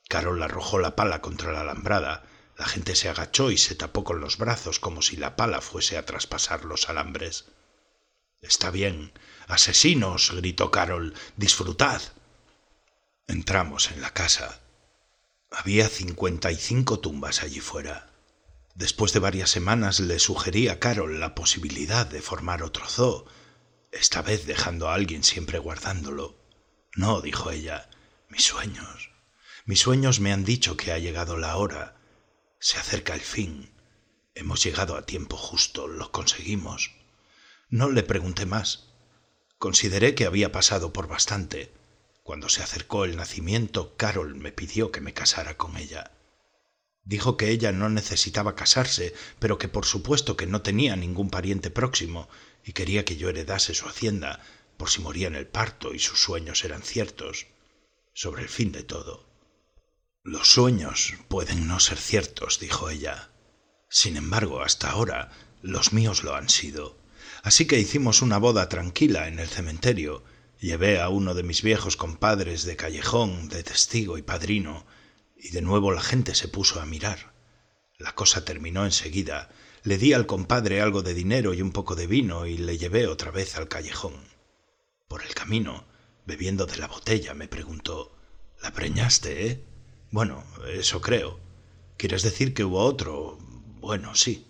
Carol 0.09 0.43
arrojó 0.43 0.81
la 0.81 0.97
pala 0.97 1.21
contra 1.21 1.53
la 1.53 1.61
alambrada. 1.61 2.25
La 2.59 2.67
gente 2.67 2.97
se 2.97 3.09
agachó 3.09 3.53
y 3.53 3.57
se 3.57 3.77
tapó 3.77 4.03
con 4.03 4.21
los 4.21 4.37
brazos 4.37 4.81
como 4.81 5.01
si 5.01 5.17
la 5.17 5.37
pala 5.37 5.61
fuese 5.61 5.97
a 5.97 6.05
traspasar 6.05 6.65
los 6.65 6.89
alambres. 6.89 7.45
Está 8.41 8.73
bien. 8.73 9.13
Asesinos. 9.49 10.33
gritó 10.33 10.71
Carol. 10.71 11.15
Disfrutad. 11.37 12.01
Entramos 13.27 13.91
en 13.91 14.01
la 14.01 14.13
casa. 14.13 14.61
Había 15.51 15.89
cincuenta 15.89 16.51
y 16.51 16.57
cinco 16.57 16.99
tumbas 16.99 17.43
allí 17.43 17.61
fuera. 17.61 18.11
Después 18.75 19.13
de 19.13 19.21
varias 19.21 19.51
semanas 19.51 20.01
le 20.01 20.19
sugerí 20.19 20.69
a 20.69 20.81
Carol 20.81 21.21
la 21.21 21.35
posibilidad 21.35 22.07
de 22.07 22.21
formar 22.21 22.63
otro 22.65 22.89
zoo, 22.89 23.25
esta 23.93 24.21
vez 24.21 24.47
dejando 24.47 24.89
a 24.89 24.95
alguien 24.95 25.23
siempre 25.23 25.61
guardándolo. 25.61 26.37
No, 26.97 27.21
dijo 27.21 27.53
ella, 27.53 27.89
mis 28.29 28.45
sueños. 28.45 29.11
Mis 29.65 29.81
sueños 29.81 30.19
me 30.19 30.33
han 30.33 30.45
dicho 30.45 30.77
que 30.77 30.91
ha 30.91 30.99
llegado 30.99 31.37
la 31.39 31.57
hora. 31.57 31.97
Se 32.59 32.79
acerca 32.79 33.15
el 33.15 33.21
fin. 33.21 33.73
Hemos 34.35 34.65
llegado 34.65 34.97
a 34.97 35.07
tiempo 35.07 35.37
justo, 35.37 35.87
lo 35.87 36.11
conseguimos. 36.11 36.91
No 37.69 37.89
le 37.91 38.03
pregunté 38.03 38.45
más. 38.45 38.94
Consideré 39.65 40.15
que 40.15 40.27
había 40.27 40.53
pasado 40.53 40.93
por 40.93 41.09
bastante. 41.09 41.73
Cuando 42.23 42.51
se 42.51 42.63
acercó 42.63 43.07
el 43.07 43.17
nacimiento, 43.17 43.97
Carol 43.97 44.35
me 44.35 44.53
pidió 44.53 44.93
que 44.93 45.01
me 45.01 45.15
casara 45.15 45.57
con 45.57 45.79
ella. 45.79 46.11
Dijo 47.03 47.39
que 47.39 47.49
ella 47.49 47.73
no 47.73 47.89
necesitaba 47.89 48.57
casarse, 48.57 49.15
pero 49.39 49.57
que 49.57 49.69
por 49.69 49.87
supuesto 49.87 50.37
que 50.37 50.47
no 50.47 50.61
tenía 50.61 50.97
ningún 50.97 51.31
pariente 51.31 51.71
próximo 51.71 52.29
y 52.63 52.75
quería 52.75 53.07
que 53.07 53.17
yo 53.17 53.31
heredase 53.31 53.73
su 53.73 53.89
hacienda, 53.89 54.45
por 54.77 54.91
si 54.91 55.01
moría 55.01 55.29
en 55.29 55.35
el 55.35 55.47
parto 55.47 55.95
y 55.95 55.99
sus 55.99 56.21
sueños 56.21 56.63
eran 56.63 56.83
ciertos, 56.83 57.47
sobre 58.13 58.43
el 58.43 58.51
fin 58.51 58.71
de 58.71 58.83
todo. 58.83 59.25
Los 60.23 60.47
sueños 60.53 61.15
pueden 61.29 61.67
no 61.67 61.81
ser 61.81 61.97
ciertos, 61.97 62.61
dijo 62.61 62.91
ella. 62.91 63.31
Sin 63.89 64.19
embargo, 64.19 64.61
hasta 64.61 64.91
ahora 64.91 65.31
los 65.63 65.95
míos 65.95 66.23
lo 66.23 66.35
han 66.35 66.51
sido. 66.51 67.03
Así 67.45 67.67
que 67.67 67.79
hicimos 67.79 68.23
una 68.23 68.39
boda 68.39 68.71
tranquila 68.71 69.29
en 69.29 69.39
el 69.39 69.49
cementerio. 69.49 70.25
Llevé 70.61 70.99
a 70.99 71.11
uno 71.11 71.35
de 71.35 71.43
mis 71.43 71.61
viejos 71.61 71.95
compadres 71.95 72.65
de 72.65 72.75
callejón, 72.75 73.51
de 73.51 73.63
testigo 73.63 74.17
y 74.17 74.23
padrino, 74.23 74.87
y 75.37 75.51
de 75.51 75.61
nuevo 75.61 75.93
la 75.93 76.01
gente 76.01 76.35
se 76.35 76.49
puso 76.49 76.81
a 76.81 76.87
mirar. 76.87 77.35
La 77.99 78.15
cosa 78.15 78.47
terminó 78.47 78.87
enseguida. 78.87 79.51
Le 79.83 79.99
di 79.99 80.15
al 80.15 80.25
compadre 80.25 80.81
algo 80.81 81.03
de 81.03 81.13
dinero 81.13 81.53
y 81.53 81.61
un 81.61 81.71
poco 81.71 81.95
de 81.95 82.07
vino 82.07 82.47
y 82.47 82.57
le 82.57 82.79
llevé 82.79 83.07
otra 83.07 83.31
vez 83.31 83.57
al 83.57 83.69
callejón. 83.69 84.15
Por 85.07 85.23
el 85.23 85.35
camino, 85.35 85.85
bebiendo 86.25 86.65
de 86.65 86.79
la 86.79 86.87
botella, 86.87 87.35
me 87.35 87.47
preguntó 87.47 88.17
¿La 88.63 88.73
preñaste, 88.73 89.49
eh? 89.49 89.65
Bueno, 90.11 90.45
eso 90.73 91.03
creo. 91.03 91.41
¿Quieres 91.99 92.23
decir 92.23 92.55
que 92.55 92.65
hubo 92.65 92.79
otro? 92.79 93.37
Bueno, 93.83 94.15
sí. 94.15 94.47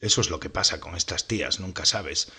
Eso 0.00 0.20
es 0.20 0.30
lo 0.30 0.40
que 0.40 0.50
pasa 0.50 0.80
con 0.80 0.96
estas 0.96 1.26
tías, 1.26 1.60
nunca 1.60 1.84
sabes. 1.84 2.30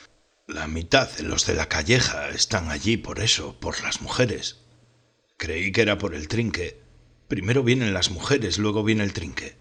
La 0.48 0.67
mitad 0.67 1.10
de 1.12 1.24
los 1.24 1.45
de 1.45 1.56
la 1.56 1.69
calleja 1.69 2.30
están 2.30 2.72
allí 2.72 2.98
por 2.98 3.19
eso, 3.19 3.60
por 3.60 3.82
las 3.84 4.02
mujeres. 4.02 4.62
Creí 5.38 5.72
que 5.72 5.82
era 5.82 5.98
por 5.98 6.15
el 6.15 6.28
trinque. 6.28 6.82
Primero 7.28 7.63
vienen 7.63 7.93
las 7.93 8.10
mujeres, 8.10 8.58
luego 8.58 8.84
viene 8.84 9.04
el 9.04 9.13
trinque. 9.13 9.58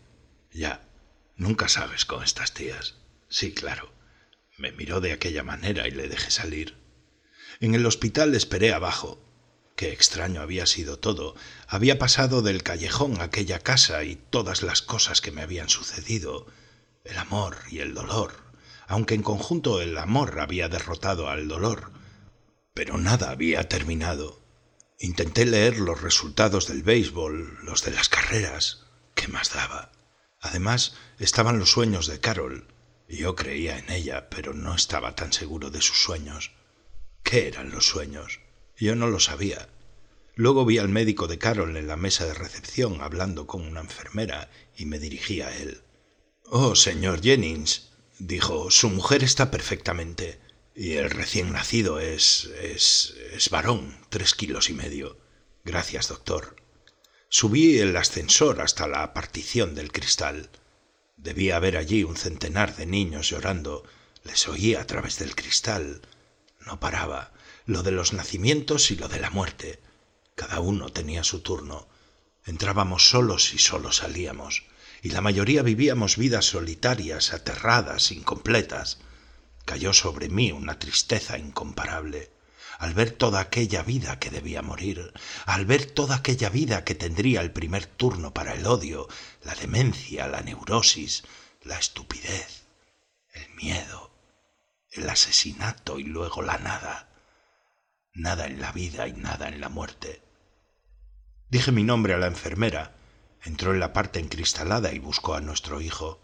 Ya, 0.52 0.88
nunca 1.36 1.68
sabes 1.68 2.04
con 2.04 2.22
estas 2.22 2.54
tías. 2.54 2.94
Sí, 3.28 3.52
claro. 3.52 3.92
Me 4.56 4.72
miró 4.72 5.00
de 5.00 5.12
aquella 5.12 5.42
manera 5.42 5.86
y 5.86 5.90
le 5.90 6.08
dejé 6.08 6.30
salir. 6.30 6.76
En 7.60 7.74
el 7.74 7.86
hospital 7.86 8.34
esperé 8.34 8.72
abajo. 8.72 9.22
Qué 9.76 9.92
extraño 9.92 10.40
había 10.40 10.66
sido 10.66 10.98
todo. 10.98 11.36
Había 11.66 11.98
pasado 11.98 12.42
del 12.42 12.62
callejón 12.62 13.20
a 13.20 13.24
aquella 13.24 13.60
casa 13.60 14.02
y 14.04 14.16
todas 14.16 14.62
las 14.62 14.82
cosas 14.82 15.20
que 15.20 15.30
me 15.30 15.42
habían 15.42 15.68
sucedido. 15.68 16.46
El 17.08 17.16
amor 17.16 17.56
y 17.70 17.78
el 17.78 17.94
dolor. 17.94 18.34
Aunque 18.86 19.14
en 19.14 19.22
conjunto 19.22 19.80
el 19.80 19.96
amor 19.96 20.40
había 20.40 20.68
derrotado 20.68 21.30
al 21.30 21.48
dolor. 21.48 21.90
Pero 22.74 22.98
nada 22.98 23.30
había 23.30 23.66
terminado. 23.66 24.42
Intenté 24.98 25.46
leer 25.46 25.78
los 25.78 26.02
resultados 26.02 26.68
del 26.68 26.82
béisbol, 26.82 27.64
los 27.64 27.82
de 27.82 27.92
las 27.92 28.10
carreras. 28.10 28.84
¿Qué 29.14 29.26
más 29.26 29.54
daba? 29.54 29.90
Además, 30.40 30.96
estaban 31.18 31.58
los 31.58 31.70
sueños 31.70 32.06
de 32.06 32.20
Carol. 32.20 32.68
Yo 33.08 33.34
creía 33.34 33.78
en 33.78 33.90
ella, 33.90 34.28
pero 34.28 34.52
no 34.52 34.74
estaba 34.74 35.14
tan 35.14 35.32
seguro 35.32 35.70
de 35.70 35.80
sus 35.80 36.02
sueños. 36.02 36.52
¿Qué 37.22 37.48
eran 37.48 37.70
los 37.70 37.86
sueños? 37.86 38.40
Yo 38.76 38.94
no 38.96 39.06
lo 39.08 39.18
sabía. 39.18 39.70
Luego 40.34 40.66
vi 40.66 40.76
al 40.76 40.90
médico 40.90 41.26
de 41.26 41.38
Carol 41.38 41.74
en 41.78 41.88
la 41.88 41.96
mesa 41.96 42.26
de 42.26 42.34
recepción 42.34 43.00
hablando 43.00 43.46
con 43.46 43.66
una 43.66 43.80
enfermera 43.80 44.50
y 44.76 44.84
me 44.84 44.98
dirigí 44.98 45.40
a 45.40 45.56
él. 45.56 45.82
Oh, 46.50 46.74
señor 46.74 47.20
Jennings, 47.22 47.90
dijo, 48.18 48.70
su 48.70 48.90
mujer 48.90 49.22
está 49.22 49.50
perfectamente. 49.50 50.40
Y 50.74 50.92
el 50.92 51.10
recién 51.10 51.52
nacido 51.52 51.98
es. 52.00 52.50
es. 52.62 53.14
es 53.32 53.50
varón, 53.50 53.98
tres 54.08 54.34
kilos 54.34 54.70
y 54.70 54.74
medio. 54.74 55.18
Gracias, 55.64 56.08
doctor. 56.08 56.56
Subí 57.28 57.78
el 57.78 57.96
ascensor 57.96 58.60
hasta 58.60 58.86
la 58.86 59.12
partición 59.12 59.74
del 59.74 59.92
cristal. 59.92 60.50
Debía 61.16 61.56
haber 61.56 61.76
allí 61.76 62.04
un 62.04 62.16
centenar 62.16 62.76
de 62.76 62.86
niños 62.86 63.28
llorando. 63.30 63.84
Les 64.24 64.46
oía 64.48 64.80
a 64.80 64.86
través 64.86 65.18
del 65.18 65.34
cristal 65.34 66.00
no 66.68 66.78
paraba, 66.80 67.32
lo 67.64 67.82
de 67.82 67.92
los 67.92 68.12
nacimientos 68.12 68.90
y 68.90 68.96
lo 68.96 69.08
de 69.08 69.20
la 69.20 69.30
muerte. 69.30 69.80
Cada 70.34 70.60
uno 70.60 70.90
tenía 70.90 71.24
su 71.24 71.40
turno. 71.40 71.88
Entrábamos 72.44 73.08
solos 73.08 73.54
y 73.54 73.58
solos 73.58 73.96
salíamos, 73.96 74.64
y 75.02 75.10
la 75.10 75.20
mayoría 75.20 75.62
vivíamos 75.62 76.16
vidas 76.16 76.46
solitarias, 76.46 77.32
aterradas, 77.32 78.10
incompletas. 78.10 78.98
Cayó 79.64 79.92
sobre 79.92 80.28
mí 80.28 80.52
una 80.52 80.78
tristeza 80.78 81.38
incomparable 81.38 82.30
al 82.78 82.94
ver 82.94 83.10
toda 83.10 83.40
aquella 83.40 83.82
vida 83.82 84.18
que 84.18 84.30
debía 84.30 84.62
morir, 84.62 85.12
al 85.46 85.66
ver 85.66 85.84
toda 85.84 86.16
aquella 86.16 86.48
vida 86.48 86.84
que 86.84 86.94
tendría 86.94 87.40
el 87.40 87.52
primer 87.52 87.86
turno 87.86 88.32
para 88.32 88.54
el 88.54 88.66
odio, 88.66 89.08
la 89.42 89.54
demencia, 89.56 90.28
la 90.28 90.42
neurosis, 90.42 91.24
la 91.64 91.76
estupidez, 91.76 92.62
el 93.32 93.50
miedo, 93.54 94.12
el 94.92 95.10
asesinato 95.10 95.98
y 95.98 96.04
luego 96.04 96.40
la 96.42 96.58
nada. 96.58 97.08
Nada 98.14 98.46
en 98.46 98.60
la 98.60 98.72
vida 98.72 99.08
y 99.08 99.12
nada 99.12 99.48
en 99.48 99.60
la 99.60 99.68
muerte. 99.68 100.22
Dije 101.50 101.72
mi 101.72 101.82
nombre 101.82 102.14
a 102.14 102.18
la 102.18 102.26
enfermera, 102.28 102.94
entró 103.42 103.72
en 103.72 103.80
la 103.80 103.92
parte 103.92 104.20
encristalada 104.20 104.92
y 104.92 104.98
buscó 104.98 105.34
a 105.34 105.40
nuestro 105.40 105.80
hijo. 105.80 106.20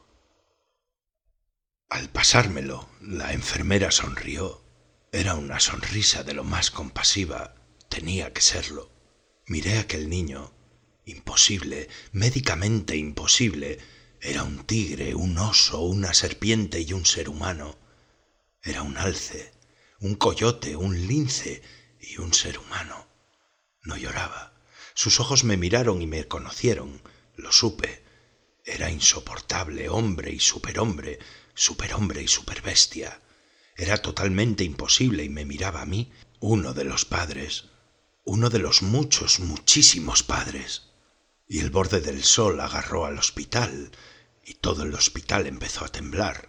Al 1.89 2.09
pasármelo, 2.09 2.89
la 3.01 3.33
enfermera 3.33 3.91
sonrió. 3.91 4.65
Era 5.13 5.35
una 5.35 5.61
sonrisa 5.61 6.25
de 6.25 6.35
lo 6.35 6.43
más 6.43 6.71
compasiva. 6.71 7.55
Tenía 7.89 8.33
que 8.33 8.41
serlo. 8.41 8.91
Miré 9.47 9.79
a 9.79 9.83
aquel 9.83 10.09
niño. 10.09 10.53
Imposible, 11.05 11.89
médicamente 12.13 12.97
imposible. 12.97 13.79
Era 14.21 14.43
un 14.43 14.65
tigre, 14.65 15.15
un 15.15 15.39
oso, 15.39 15.83
una 15.83 16.15
serpiente 16.15 16.81
y 16.81 16.93
un 16.95 17.05
ser 17.05 17.29
humano. 17.29 17.79
Era 18.63 18.83
un 18.83 18.97
alce, 18.97 19.53
un 20.01 20.15
coyote, 20.15 20.77
un 20.77 21.07
lince 21.07 21.63
y 22.01 22.19
un 22.19 22.33
ser 22.33 22.59
humano. 22.59 23.07
No 23.83 23.97
lloraba. 23.97 24.54
Sus 24.95 25.19
ojos 25.21 25.45
me 25.45 25.57
miraron 25.57 26.01
y 26.01 26.07
me 26.07 26.27
conocieron. 26.29 27.03
Lo 27.37 27.53
supe. 27.53 28.05
Era 28.65 28.91
insoportable, 28.91 29.89
hombre 29.89 30.33
y 30.33 30.41
superhombre, 30.41 31.19
superhombre 31.55 32.23
y 32.23 32.29
superbestia. 32.29 33.21
Era 33.77 33.99
totalmente 33.99 34.63
imposible 34.65 35.25
y 35.25 35.29
me 35.29 35.45
miraba 35.45 35.83
a 35.83 35.87
mí, 35.87 36.13
uno 36.41 36.73
de 36.75 36.85
los 36.85 37.05
padres, 37.05 37.65
uno 38.25 38.51
de 38.51 38.61
los 38.61 38.83
muchos, 38.83 39.41
muchísimos 39.41 40.23
padres. 40.23 40.85
Y 41.49 41.59
el 41.59 41.71
borde 41.71 42.01
del 42.01 42.23
sol 42.23 42.61
agarró 42.61 43.05
al 43.05 43.19
hospital, 43.19 43.91
y 44.45 44.55
todo 44.55 44.85
el 44.85 44.95
hospital 44.95 45.47
empezó 45.47 45.85
a 45.85 45.89
temblar. 45.89 46.49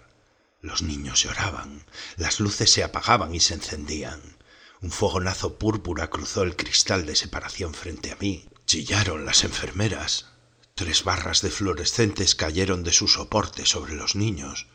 Los 0.62 0.84
niños 0.84 1.24
lloraban, 1.24 1.86
las 2.16 2.40
luces 2.40 2.72
se 2.72 2.84
apagaban 2.84 3.34
y 3.34 3.40
se 3.40 3.56
encendían. 3.56 4.35
Un 4.82 4.92
fogonazo 4.92 5.58
púrpura 5.58 6.10
cruzó 6.10 6.44
el 6.44 6.56
cristal 6.56 7.06
de 7.06 7.16
separación 7.16 7.74
frente 7.74 8.12
a 8.12 8.18
mí. 8.18 8.46
Chillaron 8.66 9.26
las 9.26 9.44
enfermeras. 9.44 10.28
Tres 10.76 11.04
barras 11.04 11.42
de 11.42 11.50
fluorescentes 11.50 12.36
cayeron 12.36 12.84
de 12.84 12.92
su 12.92 13.08
soporte 13.08 13.66
sobre 13.66 13.96
los 13.96 14.16
niños, 14.16 14.68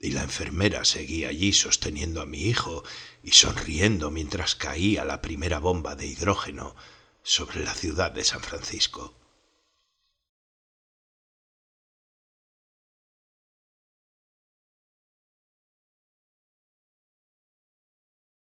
y 0.00 0.10
la 0.10 0.22
enfermera 0.22 0.84
seguía 0.84 1.28
allí 1.28 1.52
sosteniendo 1.52 2.20
a 2.20 2.26
mi 2.26 2.42
hijo 2.42 2.84
y 3.22 3.32
sonriendo 3.32 4.10
mientras 4.10 4.54
caía 4.54 5.04
la 5.04 5.22
primera 5.22 5.58
bomba 5.58 5.96
de 5.96 6.06
hidrógeno 6.06 6.76
sobre 7.22 7.64
la 7.64 7.74
ciudad 7.74 8.12
de 8.12 8.24
San 8.24 8.40
Francisco. 8.40 9.17